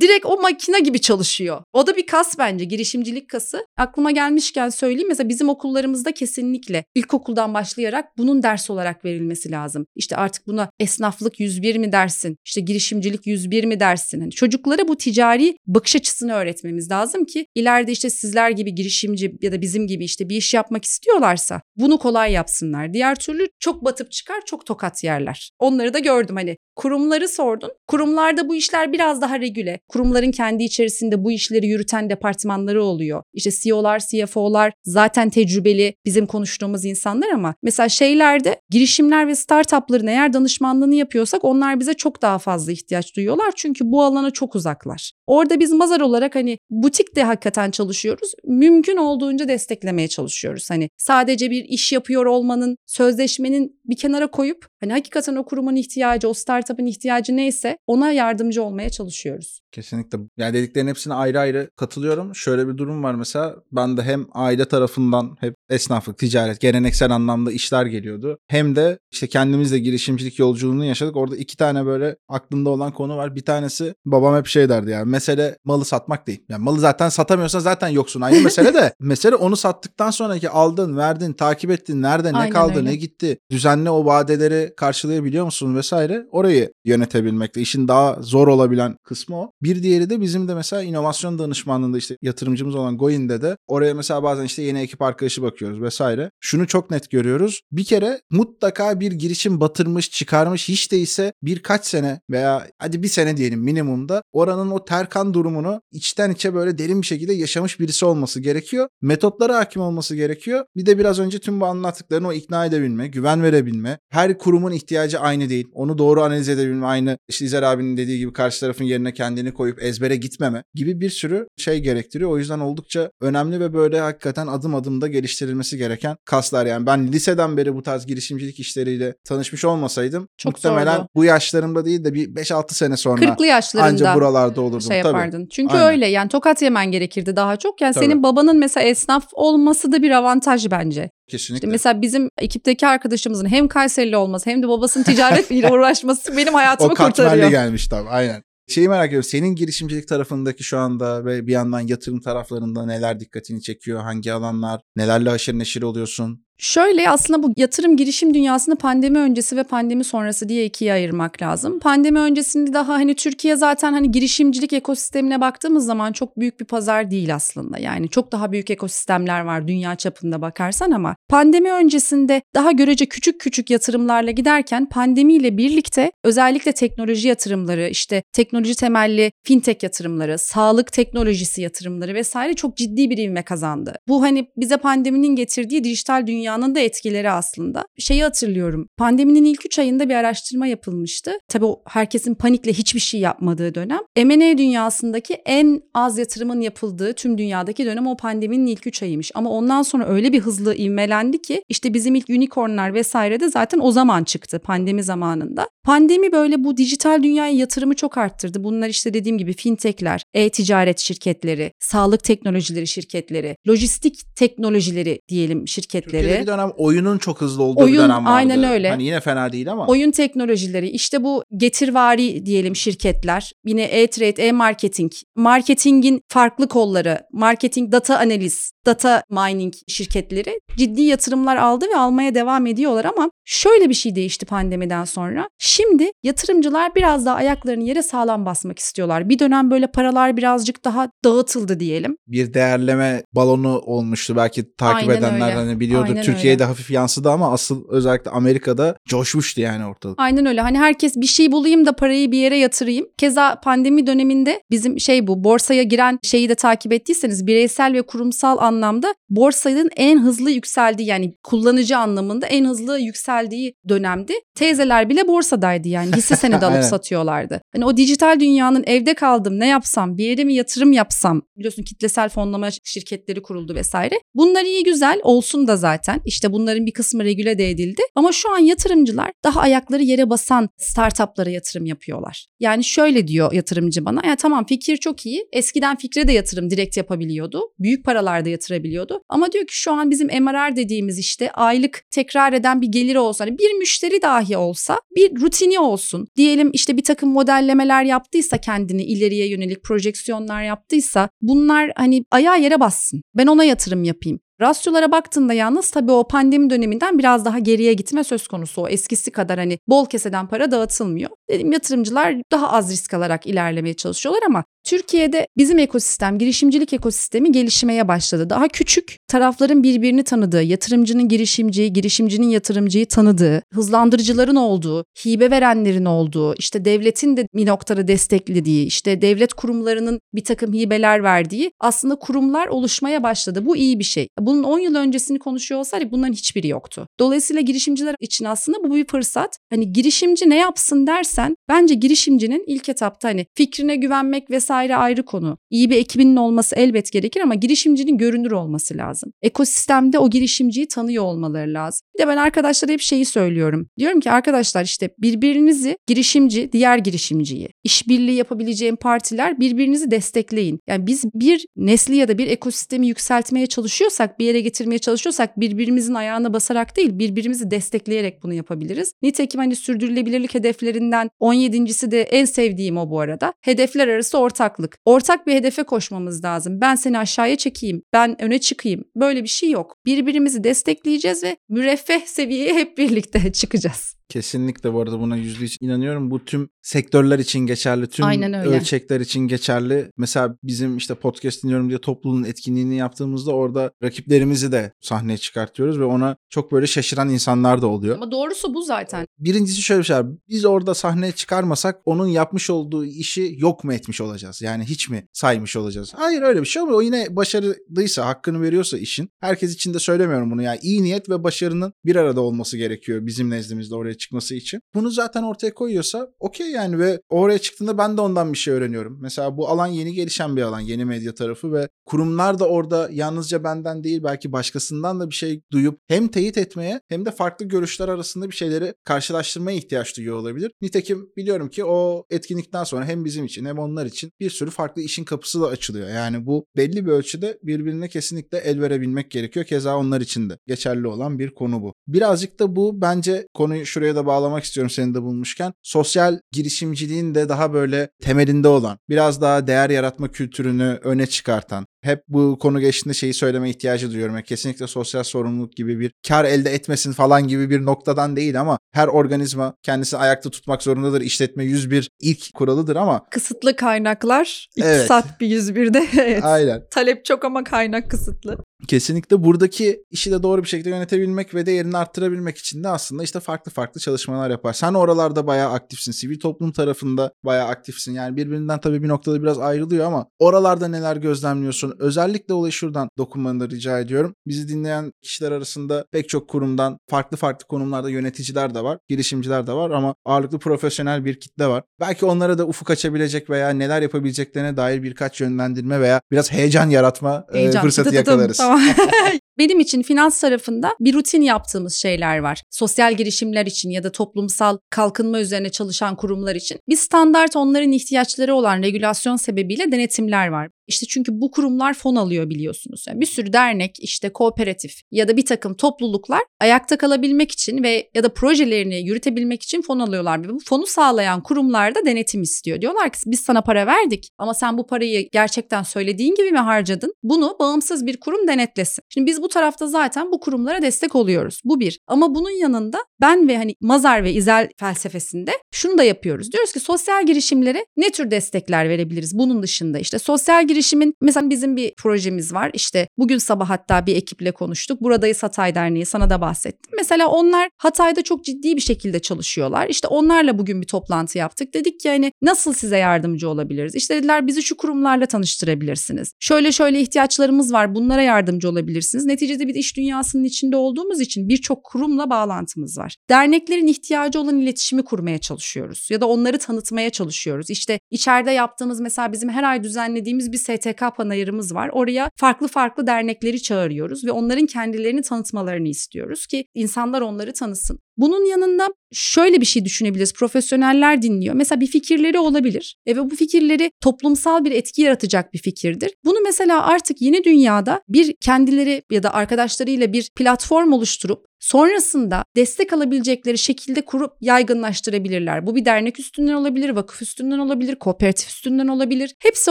Direkt 0.00 0.26
o 0.26 0.40
makine 0.40 0.80
gibi 0.80 1.00
çalışıyor. 1.00 1.62
O 1.72 1.86
da 1.86 1.96
bir 1.96 2.06
kas 2.06 2.38
bence 2.38 2.64
girişimcilik 2.64 3.28
kası. 3.28 3.66
Aklıma 3.76 4.10
gelmişken 4.10 4.68
söyleyeyim 4.68 5.08
mesela 5.08 5.28
bizim 5.28 5.48
okullarımızda 5.48 6.12
kesinlikle 6.12 6.84
ilkokuldan 6.94 7.54
başlayarak 7.54 8.18
bunun 8.18 8.42
ders 8.42 8.70
olarak 8.70 9.04
verilmesi 9.04 9.50
lazım. 9.50 9.86
İşte 9.96 10.16
artık 10.16 10.46
buna 10.46 10.70
esnaflık 10.80 11.40
101 11.40 11.76
mi 11.76 11.92
dersin? 11.92 12.36
İşte 12.44 12.60
girişimcilik 12.60 13.26
101 13.26 13.64
mi 13.64 13.80
dersin? 13.80 14.20
Hani 14.20 14.30
çocuklara 14.30 14.88
bu 14.88 14.96
ticari 14.96 15.56
bakış 15.66 15.96
açısını 15.96 16.32
öğretmemiz 16.32 16.90
lazım 16.90 17.24
ki 17.24 17.46
ileride 17.54 17.92
işte 17.92 18.10
sizler 18.10 18.50
gibi 18.50 18.74
girişimci 18.74 19.34
ya 19.42 19.52
da 19.52 19.60
bizim 19.60 19.86
gibi 19.86 20.04
işte 20.04 20.28
bir 20.28 20.36
iş 20.36 20.54
yapmak 20.54 20.84
istiyorlarsa 20.84 21.60
bunu 21.76 21.98
kolay 21.98 22.32
yapsınlar. 22.32 22.92
Diğer 22.92 23.14
türlü 23.14 23.48
çok 23.60 23.84
batıp 23.84 24.12
çıkar, 24.12 24.31
çok 24.46 24.66
tokat 24.66 25.04
yerler. 25.04 25.50
Onları 25.58 25.94
da 25.94 25.98
gördüm 25.98 26.36
hani 26.36 26.58
Kurumları 26.76 27.28
sordun. 27.28 27.70
Kurumlarda 27.86 28.48
bu 28.48 28.54
işler 28.54 28.92
biraz 28.92 29.20
daha 29.20 29.40
regüle. 29.40 29.80
Kurumların 29.88 30.30
kendi 30.30 30.64
içerisinde 30.64 31.24
bu 31.24 31.32
işleri 31.32 31.66
yürüten 31.66 32.10
departmanları 32.10 32.84
oluyor. 32.84 33.22
İşte 33.32 33.50
CEO'lar, 33.50 34.02
CFO'lar 34.10 34.72
zaten 34.84 35.30
tecrübeli 35.30 35.94
bizim 36.04 36.26
konuştuğumuz 36.26 36.84
insanlar 36.84 37.28
ama 37.28 37.54
mesela 37.62 37.88
şeylerde 37.88 38.60
girişimler 38.70 39.28
ve 39.28 39.34
startupların 39.34 40.06
eğer 40.06 40.32
danışmanlığını 40.32 40.94
yapıyorsak 40.94 41.44
onlar 41.44 41.80
bize 41.80 41.94
çok 41.94 42.22
daha 42.22 42.38
fazla 42.38 42.72
ihtiyaç 42.72 43.16
duyuyorlar. 43.16 43.52
Çünkü 43.56 43.84
bu 43.84 44.02
alana 44.02 44.30
çok 44.30 44.54
uzaklar. 44.54 45.12
Orada 45.26 45.60
biz 45.60 45.72
mazar 45.72 46.00
olarak 46.00 46.34
hani 46.34 46.58
butik 46.70 47.16
de 47.16 47.22
hakikaten 47.24 47.70
çalışıyoruz. 47.70 48.32
Mümkün 48.44 48.96
olduğunca 48.96 49.48
desteklemeye 49.48 50.08
çalışıyoruz. 50.08 50.70
Hani 50.70 50.90
sadece 50.98 51.50
bir 51.50 51.64
iş 51.64 51.92
yapıyor 51.92 52.26
olmanın, 52.26 52.76
sözleşmenin 52.86 53.80
bir 53.84 53.96
kenara 53.96 54.26
koyup 54.26 54.66
hani 54.80 54.92
hakikaten 54.92 55.36
o 55.36 55.44
kurumun 55.44 55.76
ihtiyacı, 55.76 56.28
o 56.28 56.34
startup'ın 56.62 56.86
ihtiyacı 56.86 57.36
neyse 57.36 57.78
ona 57.86 58.12
yardımcı 58.12 58.64
olmaya 58.64 58.90
çalışıyoruz. 58.90 59.61
Kesinlikle. 59.72 60.18
Yani 60.36 60.54
dediklerin 60.54 60.86
hepsine 60.88 61.14
ayrı 61.14 61.40
ayrı 61.40 61.70
katılıyorum. 61.76 62.34
Şöyle 62.34 62.68
bir 62.68 62.76
durum 62.78 63.02
var 63.02 63.14
mesela. 63.14 63.56
Ben 63.72 63.96
de 63.96 64.02
hem 64.02 64.26
aile 64.32 64.64
tarafından 64.64 65.36
hep 65.40 65.54
esnaflık, 65.70 66.18
ticaret, 66.18 66.60
geleneksel 66.60 67.10
anlamda 67.10 67.52
işler 67.52 67.86
geliyordu. 67.86 68.38
Hem 68.48 68.76
de 68.76 68.98
işte 69.10 69.26
kendimizle 69.26 69.78
girişimcilik 69.78 70.38
yolculuğunu 70.38 70.84
yaşadık. 70.84 71.16
Orada 71.16 71.36
iki 71.36 71.56
tane 71.56 71.86
böyle 71.86 72.16
aklımda 72.28 72.70
olan 72.70 72.92
konu 72.92 73.16
var. 73.16 73.34
Bir 73.34 73.44
tanesi 73.44 73.94
babam 74.04 74.36
hep 74.36 74.46
şey 74.46 74.68
derdi 74.68 74.90
yani. 74.90 75.10
Mesele 75.10 75.56
malı 75.64 75.84
satmak 75.84 76.26
değil. 76.26 76.44
Yani 76.48 76.64
malı 76.64 76.80
zaten 76.80 77.08
satamıyorsan 77.08 77.60
zaten 77.60 77.88
yoksun. 77.88 78.20
Aynı 78.20 78.40
mesele 78.44 78.74
de. 78.74 78.94
Mesele 79.00 79.36
onu 79.36 79.56
sattıktan 79.56 80.10
sonraki 80.10 80.50
aldın, 80.50 80.96
verdin, 80.96 81.32
takip 81.32 81.70
ettin. 81.70 82.02
Nerede 82.02 82.32
ne 82.32 82.36
Aynen 82.36 82.52
kaldı, 82.52 82.78
öyle. 82.78 82.90
ne 82.90 82.96
gitti. 82.96 83.38
Düzenli 83.50 83.90
o 83.90 84.04
vadeleri 84.04 84.72
karşılayabiliyor 84.76 85.44
musun 85.44 85.76
vesaire. 85.76 86.26
Orayı 86.30 86.72
yönetebilmekte. 86.84 87.60
işin 87.60 87.88
daha 87.88 88.16
zor 88.20 88.48
olabilen 88.48 88.96
kısmı 89.04 89.36
o. 89.40 89.50
Bir 89.62 89.82
diğeri 89.82 90.10
de 90.10 90.20
bizim 90.20 90.48
de 90.48 90.54
mesela 90.54 90.82
inovasyon 90.82 91.38
danışmanlığında 91.38 91.98
işte 91.98 92.16
yatırımcımız 92.22 92.74
olan 92.74 92.98
Goin'de 92.98 93.42
de 93.42 93.56
oraya 93.66 93.94
mesela 93.94 94.22
bazen 94.22 94.44
işte 94.44 94.62
yeni 94.62 94.80
ekip 94.80 95.02
arkadaşı 95.02 95.42
bakıyoruz 95.42 95.82
vesaire. 95.82 96.30
Şunu 96.40 96.66
çok 96.66 96.90
net 96.90 97.10
görüyoruz. 97.10 97.60
Bir 97.72 97.84
kere 97.84 98.20
mutlaka 98.30 99.00
bir 99.00 99.12
girişim 99.12 99.60
batırmış, 99.60 100.10
çıkarmış 100.10 100.68
hiç 100.68 100.92
değilse 100.92 101.32
birkaç 101.42 101.86
sene 101.86 102.20
veya 102.30 102.66
hadi 102.78 103.02
bir 103.02 103.08
sene 103.08 103.36
diyelim 103.36 103.60
minimumda 103.60 104.22
oranın 104.32 104.70
o 104.70 104.84
terkan 104.84 105.34
durumunu 105.34 105.80
içten 105.92 106.30
içe 106.30 106.54
böyle 106.54 106.78
derin 106.78 107.02
bir 107.02 107.06
şekilde 107.06 107.32
yaşamış 107.32 107.80
birisi 107.80 108.04
olması 108.04 108.40
gerekiyor. 108.40 108.88
Metotlara 109.02 109.56
hakim 109.56 109.82
olması 109.82 110.16
gerekiyor. 110.16 110.64
Bir 110.76 110.86
de 110.86 110.98
biraz 110.98 111.18
önce 111.18 111.38
tüm 111.38 111.60
bu 111.60 111.66
anlattıklarını 111.66 112.28
o 112.28 112.32
ikna 112.32 112.66
edebilme, 112.66 113.08
güven 113.08 113.42
verebilme. 113.42 113.98
Her 114.10 114.38
kurumun 114.38 114.72
ihtiyacı 114.72 115.20
aynı 115.20 115.48
değil. 115.48 115.68
Onu 115.74 115.98
doğru 115.98 116.22
analiz 116.22 116.48
edebilme 116.48 116.86
aynı. 116.86 117.18
İşte 117.28 117.44
İzer 117.44 117.62
abinin 117.62 117.96
dediği 117.96 118.18
gibi 118.18 118.32
karşı 118.32 118.60
tarafın 118.60 118.84
yerine 118.84 119.12
kendini 119.12 119.51
temelini 119.52 119.56
koyup 119.56 119.82
ezbere 119.82 120.16
gitmeme 120.16 120.62
gibi 120.74 121.00
bir 121.00 121.10
sürü 121.10 121.46
şey 121.56 121.78
gerektiriyor. 121.80 122.30
O 122.30 122.38
yüzden 122.38 122.58
oldukça 122.60 123.10
önemli 123.20 123.60
ve 123.60 123.74
böyle 123.74 124.00
hakikaten 124.00 124.46
adım 124.46 124.74
adım 124.74 125.00
da 125.00 125.08
geliştirilmesi 125.08 125.78
gereken 125.78 126.16
kaslar. 126.24 126.66
Yani 126.66 126.86
ben 126.86 127.12
liseden 127.12 127.56
beri 127.56 127.74
bu 127.74 127.82
tarz 127.82 128.06
girişimcilik 128.06 128.60
işleriyle 128.60 129.14
tanışmış 129.24 129.64
olmasaydım 129.64 130.28
Çok 130.38 130.52
muhtemelen 130.52 130.96
zordu. 130.96 131.08
bu 131.14 131.24
yaşlarımda 131.24 131.84
değil 131.84 132.04
de 132.04 132.14
bir 132.14 132.28
5-6 132.34 132.74
sene 132.74 132.96
sonra 132.96 133.24
40'lı 133.24 133.46
yaşlarında 133.46 133.88
anca 133.88 134.14
buralarda 134.14 134.60
olurdum. 134.60 134.80
şey 134.80 135.02
Tabii. 135.02 135.16
yapardın. 135.16 135.46
Çünkü 135.50 135.74
Aynen. 135.74 135.86
öyle 135.88 136.06
yani 136.06 136.28
tokat 136.28 136.62
yemen 136.62 136.90
gerekirdi 136.90 137.36
daha 137.36 137.56
çok. 137.56 137.80
Yani 137.80 137.94
Tabii. 137.94 138.04
senin 138.04 138.22
babanın 138.22 138.58
mesela 138.58 138.86
esnaf 138.86 139.24
olması 139.32 139.92
da 139.92 140.02
bir 140.02 140.10
avantaj 140.10 140.70
bence. 140.70 141.10
Kesinlikle. 141.30 141.54
İşte 141.66 141.66
mesela 141.66 142.02
bizim 142.02 142.28
ekipteki 142.38 142.86
arkadaşımızın 142.86 143.46
hem 143.46 143.68
Kayserili 143.68 144.16
olması 144.16 144.50
hem 144.50 144.62
de 144.62 144.68
babasının 144.68 145.04
ticaretle 145.04 145.68
uğraşması 145.72 146.36
benim 146.36 146.54
hayatımı 146.54 146.92
o 146.92 146.94
katmerli 146.94 147.12
kurtarıyor. 147.30 147.50
gelmiş 147.50 147.88
tabii 147.88 148.08
aynen. 148.08 148.42
Şeyi 148.68 148.88
merak 148.88 149.08
ediyorum. 149.08 149.28
Senin 149.28 149.54
girişimcilik 149.54 150.08
tarafındaki 150.08 150.64
şu 150.64 150.78
anda 150.78 151.24
ve 151.24 151.46
bir 151.46 151.52
yandan 151.52 151.80
yatırım 151.80 152.20
taraflarında 152.20 152.86
neler 152.86 153.20
dikkatini 153.20 153.62
çekiyor? 153.62 154.00
Hangi 154.00 154.32
alanlar? 154.32 154.80
Nelerle 154.96 155.30
haşır 155.30 155.54
neşir 155.58 155.82
oluyorsun? 155.82 156.46
Şöyle 156.62 157.10
aslında 157.10 157.42
bu 157.42 157.52
yatırım 157.56 157.96
girişim 157.96 158.34
dünyasını 158.34 158.76
pandemi 158.76 159.18
öncesi 159.18 159.56
ve 159.56 159.62
pandemi 159.62 160.04
sonrası 160.04 160.48
diye 160.48 160.64
ikiye 160.64 160.92
ayırmak 160.92 161.42
lazım. 161.42 161.78
Pandemi 161.78 162.18
öncesinde 162.18 162.72
daha 162.72 162.92
hani 162.92 163.14
Türkiye 163.14 163.56
zaten 163.56 163.92
hani 163.92 164.12
girişimcilik 164.12 164.72
ekosistemine 164.72 165.40
baktığımız 165.40 165.86
zaman 165.86 166.12
çok 166.12 166.38
büyük 166.38 166.60
bir 166.60 166.64
pazar 166.64 167.10
değil 167.10 167.34
aslında. 167.34 167.78
Yani 167.78 168.08
çok 168.08 168.32
daha 168.32 168.52
büyük 168.52 168.70
ekosistemler 168.70 169.40
var 169.40 169.68
dünya 169.68 169.96
çapında 169.96 170.42
bakarsan 170.42 170.90
ama 170.90 171.16
pandemi 171.28 171.72
öncesinde 171.72 172.42
daha 172.54 172.72
görece 172.72 173.06
küçük 173.06 173.40
küçük 173.40 173.70
yatırımlarla 173.70 174.30
giderken 174.30 174.88
pandemiyle 174.88 175.56
birlikte 175.56 176.12
özellikle 176.24 176.72
teknoloji 176.72 177.28
yatırımları, 177.28 177.88
işte 177.88 178.22
teknoloji 178.32 178.74
temelli 178.74 179.32
fintech 179.42 179.82
yatırımları, 179.82 180.38
sağlık 180.38 180.92
teknolojisi 180.92 181.62
yatırımları 181.62 182.14
vesaire 182.14 182.54
çok 182.54 182.76
ciddi 182.76 183.10
bir 183.10 183.18
ivme 183.18 183.42
kazandı. 183.42 183.94
Bu 184.08 184.22
hani 184.22 184.46
bize 184.56 184.76
pandeminin 184.76 185.36
getirdiği 185.36 185.84
dijital 185.84 186.26
dünyanın 186.52 186.74
da 186.74 186.80
etkileri 186.80 187.30
aslında. 187.30 187.84
Şeyi 187.98 188.22
hatırlıyorum. 188.22 188.88
Pandeminin 188.96 189.44
ilk 189.44 189.66
3 189.66 189.78
ayında 189.78 190.08
bir 190.08 190.14
araştırma 190.14 190.66
yapılmıştı. 190.66 191.32
Tabii 191.48 191.64
o 191.64 191.82
herkesin 191.88 192.34
panikle 192.34 192.72
hiçbir 192.72 193.00
şey 193.00 193.20
yapmadığı 193.20 193.74
dönem. 193.74 194.00
M&A 194.16 194.58
dünyasındaki 194.58 195.34
en 195.34 195.80
az 195.94 196.18
yatırımın 196.18 196.60
yapıldığı 196.60 197.12
tüm 197.12 197.38
dünyadaki 197.38 197.86
dönem 197.86 198.06
o 198.06 198.16
pandeminin 198.16 198.66
ilk 198.66 198.86
3 198.86 199.02
ayıymış. 199.02 199.30
Ama 199.34 199.50
ondan 199.50 199.82
sonra 199.82 200.08
öyle 200.08 200.32
bir 200.32 200.40
hızlı 200.40 200.74
ivmelendi 200.74 201.42
ki 201.42 201.62
işte 201.68 201.94
bizim 201.94 202.14
ilk 202.14 202.30
unicornlar 202.30 202.94
vesaire 202.94 203.40
de 203.40 203.48
zaten 203.48 203.78
o 203.82 203.90
zaman 203.90 204.24
çıktı 204.24 204.58
pandemi 204.58 205.02
zamanında. 205.02 205.68
Pandemi 205.84 206.32
böyle 206.32 206.64
bu 206.64 206.76
dijital 206.76 207.22
dünyaya 207.22 207.52
yatırımı 207.52 207.94
çok 207.94 208.18
arttırdı. 208.18 208.64
Bunlar 208.64 208.88
işte 208.88 209.14
dediğim 209.14 209.38
gibi 209.38 209.52
fintechler, 209.52 210.22
e-ticaret 210.34 210.98
şirketleri, 210.98 211.72
sağlık 211.80 212.24
teknolojileri 212.24 212.86
şirketleri, 212.86 213.56
lojistik 213.68 214.36
teknolojileri 214.36 215.20
diyelim 215.28 215.68
şirketleri. 215.68 216.41
Bir 216.42 216.46
dönem 216.46 216.70
oyunun 216.76 217.18
çok 217.18 217.40
hızlı 217.40 217.62
olduğu 217.62 217.80
Oyun, 217.80 217.92
bir 217.92 217.98
dönem 217.98 218.24
vardı. 218.24 218.28
aynen 218.28 218.62
öyle. 218.62 218.90
Hani 218.90 219.04
yine 219.04 219.20
fena 219.20 219.52
değil 219.52 219.72
ama. 219.72 219.86
Oyun 219.86 220.10
teknolojileri, 220.10 220.88
işte 220.88 221.22
bu 221.24 221.44
getirvari 221.56 222.46
diyelim 222.46 222.76
şirketler, 222.76 223.52
yine 223.66 223.82
e-trade, 223.82 224.46
e-marketing, 224.46 225.12
marketingin 225.36 226.20
farklı 226.28 226.68
kolları, 226.68 227.20
marketing 227.32 227.92
data 227.92 228.18
analiz, 228.18 228.72
data 228.86 229.22
mining 229.30 229.74
şirketleri 229.88 230.60
ciddi 230.76 231.02
yatırımlar 231.02 231.56
aldı 231.56 231.84
ve 231.94 231.98
almaya 231.98 232.34
devam 232.34 232.66
ediyorlar 232.66 233.04
ama 233.04 233.30
şöyle 233.44 233.88
bir 233.88 233.94
şey 233.94 234.14
değişti 234.14 234.46
pandemiden 234.46 235.04
sonra. 235.04 235.48
Şimdi 235.58 236.10
yatırımcılar 236.22 236.94
biraz 236.94 237.26
daha 237.26 237.36
ayaklarını 237.36 237.82
yere 237.82 238.02
sağlam 238.02 238.46
basmak 238.46 238.78
istiyorlar. 238.78 239.28
Bir 239.28 239.38
dönem 239.38 239.70
böyle 239.70 239.86
paralar 239.86 240.36
birazcık 240.36 240.84
daha 240.84 241.08
dağıtıldı 241.24 241.80
diyelim. 241.80 242.16
bir 242.26 242.54
değerleme 242.54 243.22
balonu 243.34 243.78
olmuştu. 243.78 244.36
Belki 244.36 244.76
takip 244.76 245.08
Aynen 245.08 245.20
edenler 245.20 245.46
öyle. 245.46 245.54
hani 245.54 245.80
biliyordur. 245.80 246.08
Aynen 246.08 246.22
Türkiye'ye 246.22 246.50
öyle. 246.50 246.58
de 246.58 246.64
hafif 246.64 246.90
yansıdı 246.90 247.30
ama 247.30 247.52
asıl 247.52 247.84
özellikle 247.88 248.30
Amerika'da 248.30 248.96
coşmuştu 249.08 249.60
yani 249.60 249.86
ortalık. 249.86 250.14
Aynen 250.20 250.46
öyle. 250.46 250.60
Hani 250.60 250.78
herkes 250.78 251.16
bir 251.16 251.26
şey 251.26 251.52
bulayım 251.52 251.86
da 251.86 251.92
parayı 251.96 252.32
bir 252.32 252.38
yere 252.38 252.56
yatırayım. 252.58 253.06
Keza 253.18 253.60
pandemi 253.64 254.06
döneminde 254.06 254.62
bizim 254.70 255.00
şey 255.00 255.26
bu 255.26 255.44
borsaya 255.44 255.82
giren 255.82 256.18
şeyi 256.22 256.48
de 256.48 256.54
takip 256.54 256.92
ettiyseniz 256.92 257.46
bireysel 257.46 257.92
ve 257.92 258.02
kurumsal 258.02 258.58
anlamda 258.72 259.14
borsanın 259.30 259.90
en 259.96 260.18
hızlı 260.18 260.50
yükseldiği 260.50 261.08
yani 261.08 261.34
kullanıcı 261.42 261.96
anlamında 261.98 262.46
en 262.46 262.64
hızlı 262.64 262.98
yükseldiği 262.98 263.74
dönemdi. 263.88 264.32
Teyzeler 264.54 265.08
bile 265.08 265.28
borsadaydı 265.28 265.88
yani 265.88 266.12
hisse 266.16 266.36
senedi 266.42 266.66
alıp 266.66 266.84
satıyorlardı. 266.84 267.60
Hani 267.72 267.84
o 267.84 267.96
dijital 267.96 268.40
dünyanın 268.40 268.84
evde 268.86 269.14
kaldım 269.14 269.60
ne 269.60 269.66
yapsam 269.66 270.18
bir 270.18 270.24
yere 270.24 270.44
mi 270.44 270.54
yatırım 270.54 270.92
yapsam 270.92 271.42
biliyorsun 271.56 271.82
kitlesel 271.82 272.28
fonlama 272.28 272.68
şirketleri 272.84 273.42
kuruldu 273.42 273.74
vesaire. 273.74 274.14
Bunlar 274.34 274.64
iyi 274.64 274.84
güzel 274.84 275.20
olsun 275.22 275.66
da 275.68 275.76
zaten 275.76 276.20
işte 276.24 276.52
bunların 276.52 276.86
bir 276.86 276.92
kısmı 276.92 277.24
regüle 277.24 277.58
de 277.58 277.70
edildi 277.70 278.02
ama 278.14 278.32
şu 278.32 278.54
an 278.54 278.58
yatırımcılar 278.58 279.30
daha 279.44 279.60
ayakları 279.60 280.02
yere 280.02 280.30
basan 280.30 280.68
startuplara 280.78 281.50
yatırım 281.50 281.86
yapıyorlar. 281.86 282.46
Yani 282.60 282.84
şöyle 282.84 283.28
diyor 283.28 283.52
yatırımcı 283.52 284.04
bana 284.04 284.26
ya 284.26 284.36
tamam 284.36 284.66
fikir 284.66 284.96
çok 284.96 285.26
iyi 285.26 285.46
eskiden 285.52 285.96
fikre 285.96 286.28
de 286.28 286.32
yatırım 286.32 286.70
direkt 286.70 286.96
yapabiliyordu 286.96 287.60
büyük 287.78 288.04
paralarda 288.04 288.48
yatırabiliyordu 288.62 289.22
ama 289.28 289.52
diyor 289.52 289.66
ki 289.66 289.76
şu 289.76 289.92
an 289.92 290.10
bizim 290.10 290.26
MRR 290.26 290.76
dediğimiz 290.76 291.18
işte 291.18 291.52
aylık 291.52 292.02
tekrar 292.10 292.52
eden 292.52 292.80
bir 292.80 292.86
geliri 292.86 293.18
olsa 293.18 293.44
hani 293.44 293.58
bir 293.58 293.72
müşteri 293.72 294.22
dahi 294.22 294.56
olsa 294.56 294.98
bir 295.16 295.40
rutini 295.40 295.80
olsun 295.80 296.26
diyelim 296.36 296.70
işte 296.72 296.96
bir 296.96 297.04
takım 297.04 297.30
modellemeler 297.30 298.04
yaptıysa 298.04 298.58
kendini 298.58 299.02
ileriye 299.02 299.48
yönelik 299.48 299.82
projeksiyonlar 299.82 300.62
yaptıysa 300.62 301.28
bunlar 301.40 301.92
hani 301.96 302.24
ayağa 302.30 302.56
yere 302.56 302.80
bassın 302.80 303.22
ben 303.34 303.46
ona 303.46 303.64
yatırım 303.64 304.04
yapayım. 304.04 304.40
Rasyolara 304.60 305.12
baktığında 305.12 305.52
yalnız 305.52 305.90
tabii 305.90 306.12
o 306.12 306.28
pandemi 306.28 306.70
döneminden 306.70 307.18
biraz 307.18 307.44
daha 307.44 307.58
geriye 307.58 307.92
gitme 307.92 308.24
söz 308.24 308.48
konusu. 308.48 308.82
O 308.82 308.88
eskisi 308.88 309.30
kadar 309.30 309.58
hani 309.58 309.78
bol 309.88 310.06
keseden 310.06 310.48
para 310.48 310.70
dağıtılmıyor. 310.70 311.30
Dedim 311.50 311.72
yatırımcılar 311.72 312.34
daha 312.52 312.72
az 312.72 312.92
risk 312.92 313.14
alarak 313.14 313.46
ilerlemeye 313.46 313.94
çalışıyorlar 313.94 314.42
ama 314.46 314.64
Türkiye'de 314.84 315.46
bizim 315.56 315.78
ekosistem, 315.78 316.38
girişimcilik 316.38 316.92
ekosistemi 316.92 317.52
gelişmeye 317.52 318.08
başladı. 318.08 318.50
Daha 318.50 318.68
küçük, 318.68 319.16
tarafların 319.28 319.82
birbirini 319.82 320.24
tanıdığı, 320.24 320.62
yatırımcının 320.62 321.28
girişimciyi, 321.28 321.92
girişimcinin 321.92 322.48
yatırımcıyı 322.48 323.06
tanıdığı, 323.06 323.62
hızlandırıcıların 323.72 324.56
olduğu, 324.56 325.04
hibe 325.26 325.50
verenlerin 325.50 326.04
olduğu, 326.04 326.54
işte 326.54 326.84
devletin 326.84 327.36
de 327.36 327.46
bir 327.54 327.66
noktada 327.66 328.08
desteklediği, 328.08 328.86
işte 328.86 329.22
devlet 329.22 329.52
kurumlarının 329.52 330.20
bir 330.34 330.44
takım 330.44 330.72
hibeler 330.72 331.22
verdiği 331.22 331.70
aslında 331.80 332.14
kurumlar 332.16 332.66
oluşmaya 332.66 333.22
başladı. 333.22 333.66
Bu 333.66 333.76
iyi 333.76 333.98
bir 333.98 334.04
şey. 334.04 334.28
Bunun 334.40 334.62
10 334.62 334.78
yıl 334.78 334.94
öncesini 334.94 335.38
konuşuyor 335.38 335.78
olsaydık 335.78 336.12
bunların 336.12 336.32
hiçbiri 336.32 336.68
yoktu. 336.68 337.06
Dolayısıyla 337.20 337.62
girişimciler 337.62 338.14
için 338.20 338.44
aslında 338.44 338.84
bu 338.84 338.94
bir 338.94 339.06
fırsat. 339.06 339.58
Hani 339.70 339.92
girişimci 339.92 340.50
ne 340.50 340.56
yapsın 340.56 341.06
dersen 341.06 341.54
bence 341.68 341.94
girişimcinin 341.94 342.64
ilk 342.66 342.88
etapta 342.88 343.28
hani 343.28 343.46
fikrine 343.54 343.96
güvenmek 343.96 344.50
vesaire 344.50 344.71
ayrı 344.74 345.22
konu. 345.24 345.58
İyi 345.70 345.90
bir 345.90 345.96
ekibinin 345.96 346.36
olması 346.36 346.76
elbet 346.76 347.12
gerekir 347.12 347.40
ama 347.40 347.54
girişimcinin 347.54 348.18
görünür 348.18 348.50
olması 348.50 348.96
lazım. 348.96 349.32
Ekosistemde 349.42 350.18
o 350.18 350.30
girişimciyi 350.30 350.88
tanıyor 350.88 351.24
olmaları 351.24 351.74
lazım. 351.74 352.00
Bir 352.14 352.22
de 352.22 352.28
ben 352.28 352.36
arkadaşlara 352.36 352.92
hep 352.92 353.00
şeyi 353.00 353.24
söylüyorum. 353.24 353.86
Diyorum 353.98 354.20
ki 354.20 354.30
arkadaşlar 354.30 354.84
işte 354.84 355.10
birbirinizi 355.18 355.96
girişimci, 356.06 356.72
diğer 356.72 356.98
girişimciyi, 356.98 357.68
işbirliği 357.84 358.34
yapabileceğim 358.34 358.96
partiler 358.96 359.60
birbirinizi 359.60 360.10
destekleyin. 360.10 360.80
Yani 360.88 361.06
biz 361.06 361.24
bir 361.34 361.66
nesli 361.76 362.16
ya 362.16 362.28
da 362.28 362.38
bir 362.38 362.46
ekosistemi 362.46 363.06
yükseltmeye 363.08 363.66
çalışıyorsak, 363.66 364.38
bir 364.38 364.46
yere 364.46 364.60
getirmeye 364.60 364.98
çalışıyorsak 364.98 365.60
birbirimizin 365.60 366.14
ayağına 366.14 366.52
basarak 366.52 366.96
değil, 366.96 367.18
birbirimizi 367.18 367.70
destekleyerek 367.70 368.42
bunu 368.42 368.54
yapabiliriz. 368.54 369.12
Nitekim 369.22 369.60
hani 369.60 369.76
sürdürülebilirlik 369.76 370.54
hedeflerinden 370.54 371.30
17.si 371.40 372.10
de 372.10 372.22
en 372.22 372.44
sevdiğim 372.44 372.96
o 372.96 373.10
bu 373.10 373.20
arada. 373.20 373.52
Hedefler 373.60 374.08
arası 374.08 374.38
ortaklık. 374.62 374.98
Ortak 375.04 375.46
bir 375.46 375.54
hedefe 375.54 375.82
koşmamız 375.82 376.44
lazım. 376.44 376.80
Ben 376.80 376.94
seni 376.94 377.18
aşağıya 377.18 377.56
çekeyim, 377.56 378.02
ben 378.12 378.42
öne 378.42 378.60
çıkayım. 378.60 379.04
Böyle 379.16 379.42
bir 379.42 379.48
şey 379.48 379.70
yok. 379.70 379.96
Birbirimizi 380.06 380.64
destekleyeceğiz 380.64 381.44
ve 381.44 381.56
müreffeh 381.68 382.26
seviyeye 382.26 382.74
hep 382.74 382.98
birlikte 382.98 383.52
çıkacağız. 383.52 384.16
Kesinlikle 384.28 384.92
bu 384.92 385.00
arada 385.00 385.20
buna 385.20 385.36
yüzde 385.36 385.62
yüz 385.62 385.76
inanıyorum. 385.80 386.30
Bu 386.30 386.44
tüm 386.44 386.68
sektörler 386.82 387.38
için 387.38 387.58
geçerli, 387.58 388.06
tüm 388.06 388.26
ölçekler 388.54 389.20
için 389.20 389.40
geçerli. 389.40 390.10
Mesela 390.16 390.56
bizim 390.62 390.96
işte 390.96 391.14
podcast 391.14 391.62
dinliyorum 391.62 391.88
diye 391.88 391.98
topluluğun 391.98 392.44
etkinliğini 392.44 392.96
yaptığımızda 392.96 393.50
orada 393.52 393.90
rakiplerimizi 394.02 394.72
de 394.72 394.92
sahneye 395.00 395.38
çıkartıyoruz 395.38 395.98
ve 395.98 396.04
ona 396.04 396.36
çok 396.50 396.72
böyle 396.72 396.86
şaşıran 396.86 397.28
insanlar 397.28 397.82
da 397.82 397.86
oluyor. 397.86 398.16
Ama 398.16 398.30
doğrusu 398.30 398.74
bu 398.74 398.82
zaten. 398.82 399.26
Birincisi 399.38 399.82
şöyle 399.82 400.00
bir 400.00 400.04
şey 400.04 400.16
var. 400.16 400.26
Biz 400.48 400.64
orada 400.64 400.94
sahneye 400.94 401.32
çıkarmasak 401.32 402.00
onun 402.04 402.26
yapmış 402.26 402.70
olduğu 402.70 403.04
işi 403.04 403.54
yok 403.58 403.84
mu 403.84 403.92
etmiş 403.92 404.20
olacağız? 404.20 404.62
Yani 404.62 404.84
hiç 404.84 405.08
mi 405.08 405.26
saymış 405.32 405.76
olacağız? 405.76 406.12
Hayır 406.16 406.42
öyle 406.42 406.60
bir 406.60 406.66
şey 406.66 406.82
olmuyor. 406.82 406.98
O 406.98 407.02
yine 407.02 407.36
başarılıysa, 407.36 408.26
hakkını 408.26 408.62
veriyorsa 408.62 408.98
işin. 408.98 409.30
Herkes 409.40 409.74
için 409.74 409.94
de 409.94 409.98
söylemiyorum 409.98 410.50
bunu. 410.50 410.62
Yani 410.62 410.78
iyi 410.82 411.02
niyet 411.02 411.28
ve 411.28 411.44
başarının 411.44 411.92
bir 412.04 412.16
arada 412.16 412.40
olması 412.40 412.76
gerekiyor 412.76 413.26
bizim 413.26 413.50
nezdimizde 413.50 413.94
oraya 413.94 414.14
çıkması 414.22 414.54
için. 414.54 414.80
Bunu 414.94 415.10
zaten 415.10 415.42
ortaya 415.42 415.74
koyuyorsa 415.74 416.28
okey 416.40 416.70
yani 416.70 416.98
ve 416.98 417.20
oraya 417.28 417.58
çıktığında 417.58 417.98
ben 417.98 418.16
de 418.16 418.20
ondan 418.20 418.52
bir 418.52 418.58
şey 418.58 418.74
öğreniyorum. 418.74 419.18
Mesela 419.22 419.56
bu 419.56 419.68
alan 419.68 419.86
yeni 419.86 420.12
gelişen 420.12 420.56
bir 420.56 420.62
alan, 420.62 420.80
yeni 420.80 421.04
medya 421.04 421.34
tarafı 421.34 421.72
ve 421.72 421.88
kurumlar 422.06 422.58
da 422.58 422.68
orada 422.68 423.08
yalnızca 423.12 423.64
benden 423.64 424.04
değil 424.04 424.22
belki 424.24 424.52
başkasından 424.52 425.20
da 425.20 425.30
bir 425.30 425.34
şey 425.34 425.60
duyup 425.72 425.98
hem 426.08 426.28
teyit 426.28 426.58
etmeye 426.58 427.00
hem 427.08 427.24
de 427.24 427.30
farklı 427.30 427.64
görüşler 427.66 428.08
arasında 428.08 428.50
bir 428.50 428.54
şeyleri 428.54 428.94
karşılaştırmaya 429.04 429.76
ihtiyaç 429.76 430.16
duyuyor 430.16 430.36
olabilir. 430.36 430.72
Nitekim 430.80 431.28
biliyorum 431.36 431.68
ki 431.68 431.84
o 431.84 432.24
etkinlikten 432.30 432.84
sonra 432.84 433.04
hem 433.04 433.24
bizim 433.24 433.44
için 433.44 433.64
hem 433.64 433.78
onlar 433.78 434.06
için 434.06 434.30
bir 434.40 434.50
sürü 434.50 434.70
farklı 434.70 435.02
işin 435.02 435.24
kapısı 435.24 435.60
da 435.60 435.66
açılıyor. 435.66 436.08
Yani 436.08 436.46
bu 436.46 436.66
belli 436.76 437.06
bir 437.06 437.10
ölçüde 437.10 437.58
birbirine 437.62 438.08
kesinlikle 438.08 438.58
el 438.58 438.80
verebilmek 438.80 439.30
gerekiyor. 439.30 439.66
Keza 439.66 439.96
onlar 439.96 440.20
için 440.20 440.50
de 440.50 440.58
geçerli 440.66 441.06
olan 441.06 441.38
bir 441.38 441.54
konu 441.54 441.82
bu. 441.82 441.94
Birazcık 442.06 442.58
da 442.58 442.76
bu 442.76 443.00
bence 443.00 443.46
konuyu 443.54 443.86
şuraya 443.86 444.01
da 444.02 444.26
bağlamak 444.26 444.64
istiyorum 444.64 444.90
seni 444.90 445.14
de 445.14 445.22
bulmuşken. 445.22 445.72
Sosyal 445.82 446.38
girişimciliğin 446.52 447.34
de 447.34 447.48
daha 447.48 447.72
böyle 447.72 448.08
temelinde 448.22 448.68
olan, 448.68 448.98
biraz 449.08 449.40
daha 449.40 449.66
değer 449.66 449.90
yaratma 449.90 450.28
kültürünü 450.28 451.00
öne 451.02 451.26
çıkartan, 451.26 451.86
hep 452.02 452.24
bu 452.28 452.58
konu 452.58 452.80
geçtiğinde 452.80 453.14
şeyi 453.14 453.34
söyleme 453.34 453.70
ihtiyacı 453.70 454.10
duyuyorum. 454.10 454.34
Yani 454.34 454.44
kesinlikle 454.44 454.86
sosyal 454.86 455.22
sorumluluk 455.22 455.76
gibi 455.76 456.00
bir 456.00 456.12
kar 456.28 456.44
elde 456.44 456.70
etmesin 456.70 457.12
falan 457.12 457.48
gibi 457.48 457.70
bir 457.70 457.84
noktadan 457.84 458.36
değil 458.36 458.60
ama 458.60 458.78
her 458.92 459.08
organizma 459.08 459.74
kendisini 459.82 460.20
ayakta 460.20 460.50
tutmak 460.50 460.82
zorundadır. 460.82 461.20
İşletme 461.20 461.64
101 461.64 462.10
ilk 462.20 462.54
kuralıdır 462.54 462.96
ama 462.96 463.24
kısıtlı 463.30 463.76
kaynaklar 463.76 464.68
iktisat 464.76 465.24
evet. 465.26 465.40
bir 465.40 465.48
101'de 465.48 466.08
evet. 466.22 466.44
Aynen. 466.44 466.82
Talep 466.90 467.24
çok 467.24 467.44
ama 467.44 467.64
kaynak 467.64 468.10
kısıtlı. 468.10 468.58
Kesinlikle 468.88 469.44
buradaki 469.44 470.04
işi 470.10 470.30
de 470.30 470.42
doğru 470.42 470.62
bir 470.62 470.68
şekilde 470.68 470.90
yönetebilmek 470.90 471.54
ve 471.54 471.66
değerini 471.66 471.96
arttırabilmek 471.96 472.58
için 472.58 472.84
de 472.84 472.88
aslında 472.88 473.22
işte 473.22 473.40
farklı 473.40 473.72
farklı 473.72 474.00
çalışmalar 474.00 474.50
yapar. 474.50 474.72
Sen 474.72 474.94
oralarda 474.94 475.46
bayağı 475.46 475.72
aktifsin. 475.72 476.12
Sivil 476.12 476.40
toplum 476.40 476.72
tarafında 476.72 477.32
bayağı 477.44 477.68
aktifsin. 477.68 478.12
Yani 478.12 478.36
birbirinden 478.36 478.80
tabii 478.80 479.02
bir 479.02 479.08
noktada 479.08 479.42
biraz 479.42 479.58
ayrılıyor 479.58 480.06
ama 480.06 480.26
oralarda 480.38 480.88
neler 480.88 481.16
gözlemliyorsun? 481.16 481.91
Özellikle 481.98 482.54
olayı 482.54 482.72
şuradan 482.72 483.08
dokunmanı 483.18 483.70
rica 483.70 484.00
ediyorum. 484.00 484.34
Bizi 484.46 484.68
dinleyen 484.68 485.12
kişiler 485.22 485.52
arasında 485.52 486.04
pek 486.12 486.28
çok 486.28 486.48
kurumdan 486.48 486.98
farklı 487.10 487.36
farklı 487.36 487.66
konumlarda 487.66 488.10
yöneticiler 488.10 488.74
de 488.74 488.84
var, 488.84 488.98
girişimciler 489.08 489.66
de 489.66 489.72
var 489.72 489.90
ama 489.90 490.14
ağırlıklı 490.24 490.58
profesyonel 490.58 491.24
bir 491.24 491.40
kitle 491.40 491.66
var. 491.66 491.82
Belki 492.00 492.26
onlara 492.26 492.58
da 492.58 492.66
ufuk 492.66 492.90
açabilecek 492.90 493.50
veya 493.50 493.70
neler 493.70 494.02
yapabileceklerine 494.02 494.76
dair 494.76 495.02
birkaç 495.02 495.40
yönlendirme 495.40 496.00
veya 496.00 496.20
biraz 496.30 496.52
heyecan 496.52 496.90
yaratma 496.90 497.46
heyecan. 497.52 497.82
fırsatı 497.82 498.14
yakalarız. 498.14 498.56
Tamam. 498.56 498.80
Benim 499.58 499.80
için 499.80 500.02
finans 500.02 500.40
tarafında 500.40 500.96
bir 501.00 501.14
rutin 501.14 501.42
yaptığımız 501.42 501.94
şeyler 501.94 502.38
var. 502.38 502.62
Sosyal 502.70 503.14
girişimler 503.14 503.66
için 503.66 503.90
ya 503.90 504.02
da 504.02 504.12
toplumsal 504.12 504.78
kalkınma 504.90 505.40
üzerine 505.40 505.70
çalışan 505.70 506.16
kurumlar 506.16 506.54
için 506.54 506.78
bir 506.88 506.96
standart 506.96 507.56
onların 507.56 507.92
ihtiyaçları 507.92 508.54
olan 508.54 508.82
regülasyon 508.82 509.36
sebebiyle 509.36 509.92
denetimler 509.92 510.48
var. 510.48 510.68
İşte 510.86 511.06
çünkü 511.06 511.40
bu 511.40 511.50
kurumlar 511.50 511.94
fon 511.94 512.16
alıyor 512.16 512.50
biliyorsunuz. 512.50 513.04
Yani 513.08 513.20
bir 513.20 513.26
sürü 513.26 513.52
dernek, 513.52 513.96
işte 514.00 514.28
kooperatif 514.28 515.00
ya 515.10 515.28
da 515.28 515.36
bir 515.36 515.44
takım 515.44 515.74
topluluklar 515.74 516.42
ayakta 516.60 516.96
kalabilmek 516.98 517.52
için 517.52 517.82
ve 517.82 518.10
ya 518.14 518.22
da 518.22 518.34
projelerini 518.34 519.06
yürütebilmek 519.06 519.62
için 519.62 519.82
fon 519.82 519.98
alıyorlar. 519.98 520.42
Ve 520.42 520.48
bu 520.48 520.58
fonu 520.64 520.86
sağlayan 520.86 521.42
kurumlar 521.42 521.94
da 521.94 522.04
denetim 522.04 522.42
istiyor. 522.42 522.80
Diyorlar 522.80 523.12
ki 523.12 523.18
biz 523.26 523.40
sana 523.40 523.62
para 523.62 523.86
verdik 523.86 524.28
ama 524.38 524.54
sen 524.54 524.78
bu 524.78 524.86
parayı 524.86 525.28
gerçekten 525.32 525.82
söylediğin 525.82 526.34
gibi 526.34 526.50
mi 526.50 526.58
harcadın? 526.58 527.14
Bunu 527.22 527.56
bağımsız 527.60 528.06
bir 528.06 528.20
kurum 528.20 528.48
denetlesin. 528.48 529.02
Şimdi 529.08 529.26
biz 529.26 529.42
bu 529.42 529.48
tarafta 529.48 529.86
zaten 529.86 530.32
bu 530.32 530.40
kurumlara 530.40 530.82
destek 530.82 531.14
oluyoruz. 531.14 531.60
Bu 531.64 531.80
bir. 531.80 532.00
Ama 532.06 532.34
bunun 532.34 532.60
yanında 532.60 532.98
ben 533.22 533.48
ve 533.48 533.56
hani 533.56 533.74
Mazar 533.80 534.24
ve 534.24 534.32
İzel 534.32 534.68
felsefesinde 534.76 535.50
şunu 535.70 535.98
da 535.98 536.04
yapıyoruz. 536.04 536.52
Diyoruz 536.52 536.72
ki 536.72 536.80
sosyal 536.80 537.26
girişimlere 537.26 537.86
ne 537.96 538.10
tür 538.10 538.30
destekler 538.30 538.88
verebiliriz 538.88 539.38
bunun 539.38 539.62
dışında? 539.62 539.98
işte 539.98 540.18
sosyal 540.18 540.66
girişimin 540.66 541.14
mesela 541.20 541.50
bizim 541.50 541.76
bir 541.76 541.94
projemiz 541.94 542.54
var. 542.54 542.70
İşte 542.74 543.08
bugün 543.18 543.38
sabah 543.38 543.70
hatta 543.70 544.06
bir 544.06 544.16
ekiple 544.16 544.52
konuştuk. 544.52 545.00
Buradayız 545.00 545.42
Hatay 545.42 545.74
Derneği 545.74 546.06
sana 546.06 546.30
da 546.30 546.40
bahsettim. 546.40 546.92
Mesela 546.96 547.28
onlar 547.28 547.68
Hatay'da 547.78 548.22
çok 548.22 548.44
ciddi 548.44 548.76
bir 548.76 548.80
şekilde 548.80 549.18
çalışıyorlar. 549.18 549.88
İşte 549.88 550.08
onlarla 550.08 550.58
bugün 550.58 550.80
bir 550.80 550.86
toplantı 550.86 551.38
yaptık. 551.38 551.74
Dedik 551.74 552.00
ki 552.00 552.08
hani 552.08 552.32
nasıl 552.42 552.72
size 552.72 552.96
yardımcı 552.96 553.48
olabiliriz? 553.48 553.94
İşte 553.94 554.16
dediler 554.16 554.46
bizi 554.46 554.62
şu 554.62 554.76
kurumlarla 554.76 555.26
tanıştırabilirsiniz. 555.26 556.32
Şöyle 556.40 556.72
şöyle 556.72 557.00
ihtiyaçlarımız 557.00 557.72
var. 557.72 557.94
Bunlara 557.94 558.22
yardımcı 558.22 558.68
olabilirsiniz. 558.68 559.24
Neticede 559.24 559.68
bir 559.68 559.74
iş 559.74 559.96
dünyasının 559.96 560.44
içinde 560.44 560.76
olduğumuz 560.76 561.20
için 561.20 561.48
birçok 561.48 561.84
kurumla 561.84 562.30
bağlantımız 562.30 562.98
var. 562.98 563.11
Derneklerin 563.30 563.86
ihtiyacı 563.86 564.40
olan 564.40 564.60
iletişimi 564.60 565.04
kurmaya 565.04 565.38
çalışıyoruz 565.38 566.08
ya 566.10 566.20
da 566.20 566.28
onları 566.28 566.58
tanıtmaya 566.58 567.10
çalışıyoruz. 567.10 567.70
İşte 567.70 568.00
içeride 568.10 568.50
yaptığımız 568.50 569.00
mesela 569.00 569.32
bizim 569.32 569.48
her 569.48 569.62
ay 569.62 569.82
düzenlediğimiz 569.82 570.52
bir 570.52 570.58
STK 570.58 571.16
panayırımız 571.16 571.74
var. 571.74 571.90
Oraya 571.92 572.30
farklı 572.36 572.68
farklı 572.68 573.06
dernekleri 573.06 573.62
çağırıyoruz 573.62 574.24
ve 574.24 574.30
onların 574.30 574.66
kendilerini 574.66 575.22
tanıtmalarını 575.22 575.88
istiyoruz 575.88 576.46
ki 576.46 576.64
insanlar 576.74 577.20
onları 577.20 577.52
tanısın. 577.52 577.98
Bunun 578.16 578.44
yanında 578.44 578.88
şöyle 579.12 579.60
bir 579.60 579.66
şey 579.66 579.84
düşünebiliriz. 579.84 580.32
Profesyoneller 580.32 581.22
dinliyor. 581.22 581.54
Mesela 581.54 581.80
bir 581.80 581.86
fikirleri 581.86 582.38
olabilir 582.38 582.96
e 583.06 583.16
ve 583.16 583.30
bu 583.30 583.36
fikirleri 583.36 583.90
toplumsal 584.00 584.64
bir 584.64 584.72
etki 584.72 585.02
yaratacak 585.02 585.52
bir 585.52 585.58
fikirdir. 585.58 586.14
Bunu 586.24 586.40
mesela 586.44 586.86
artık 586.86 587.22
yeni 587.22 587.44
dünyada 587.44 588.02
bir 588.08 588.34
kendileri 588.40 589.02
ya 589.10 589.22
da 589.22 589.34
arkadaşlarıyla 589.34 590.12
bir 590.12 590.30
platform 590.36 590.92
oluşturup 590.92 591.52
sonrasında 591.62 592.44
destek 592.56 592.92
alabilecekleri 592.92 593.58
şekilde 593.58 594.04
kurup 594.04 594.32
yaygınlaştırabilirler. 594.40 595.66
Bu 595.66 595.76
bir 595.76 595.84
dernek 595.84 596.20
üstünden 596.20 596.52
olabilir, 596.52 596.90
vakıf 596.90 597.22
üstünden 597.22 597.58
olabilir, 597.58 597.94
kooperatif 597.94 598.48
üstünden 598.48 598.88
olabilir. 598.88 599.34
Hepsi 599.38 599.70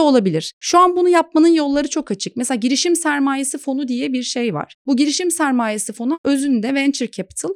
olabilir. 0.00 0.52
Şu 0.60 0.78
an 0.78 0.96
bunu 0.96 1.08
yapmanın 1.08 1.48
yolları 1.48 1.88
çok 1.88 2.10
açık. 2.10 2.36
Mesela 2.36 2.58
girişim 2.58 2.96
sermayesi 2.96 3.58
fonu 3.58 3.88
diye 3.88 4.12
bir 4.12 4.22
şey 4.22 4.54
var. 4.54 4.74
Bu 4.86 4.96
girişim 4.96 5.30
sermayesi 5.30 5.92
fonu 5.92 6.18
özünde 6.24 6.74
venture 6.74 7.10
capital, 7.10 7.50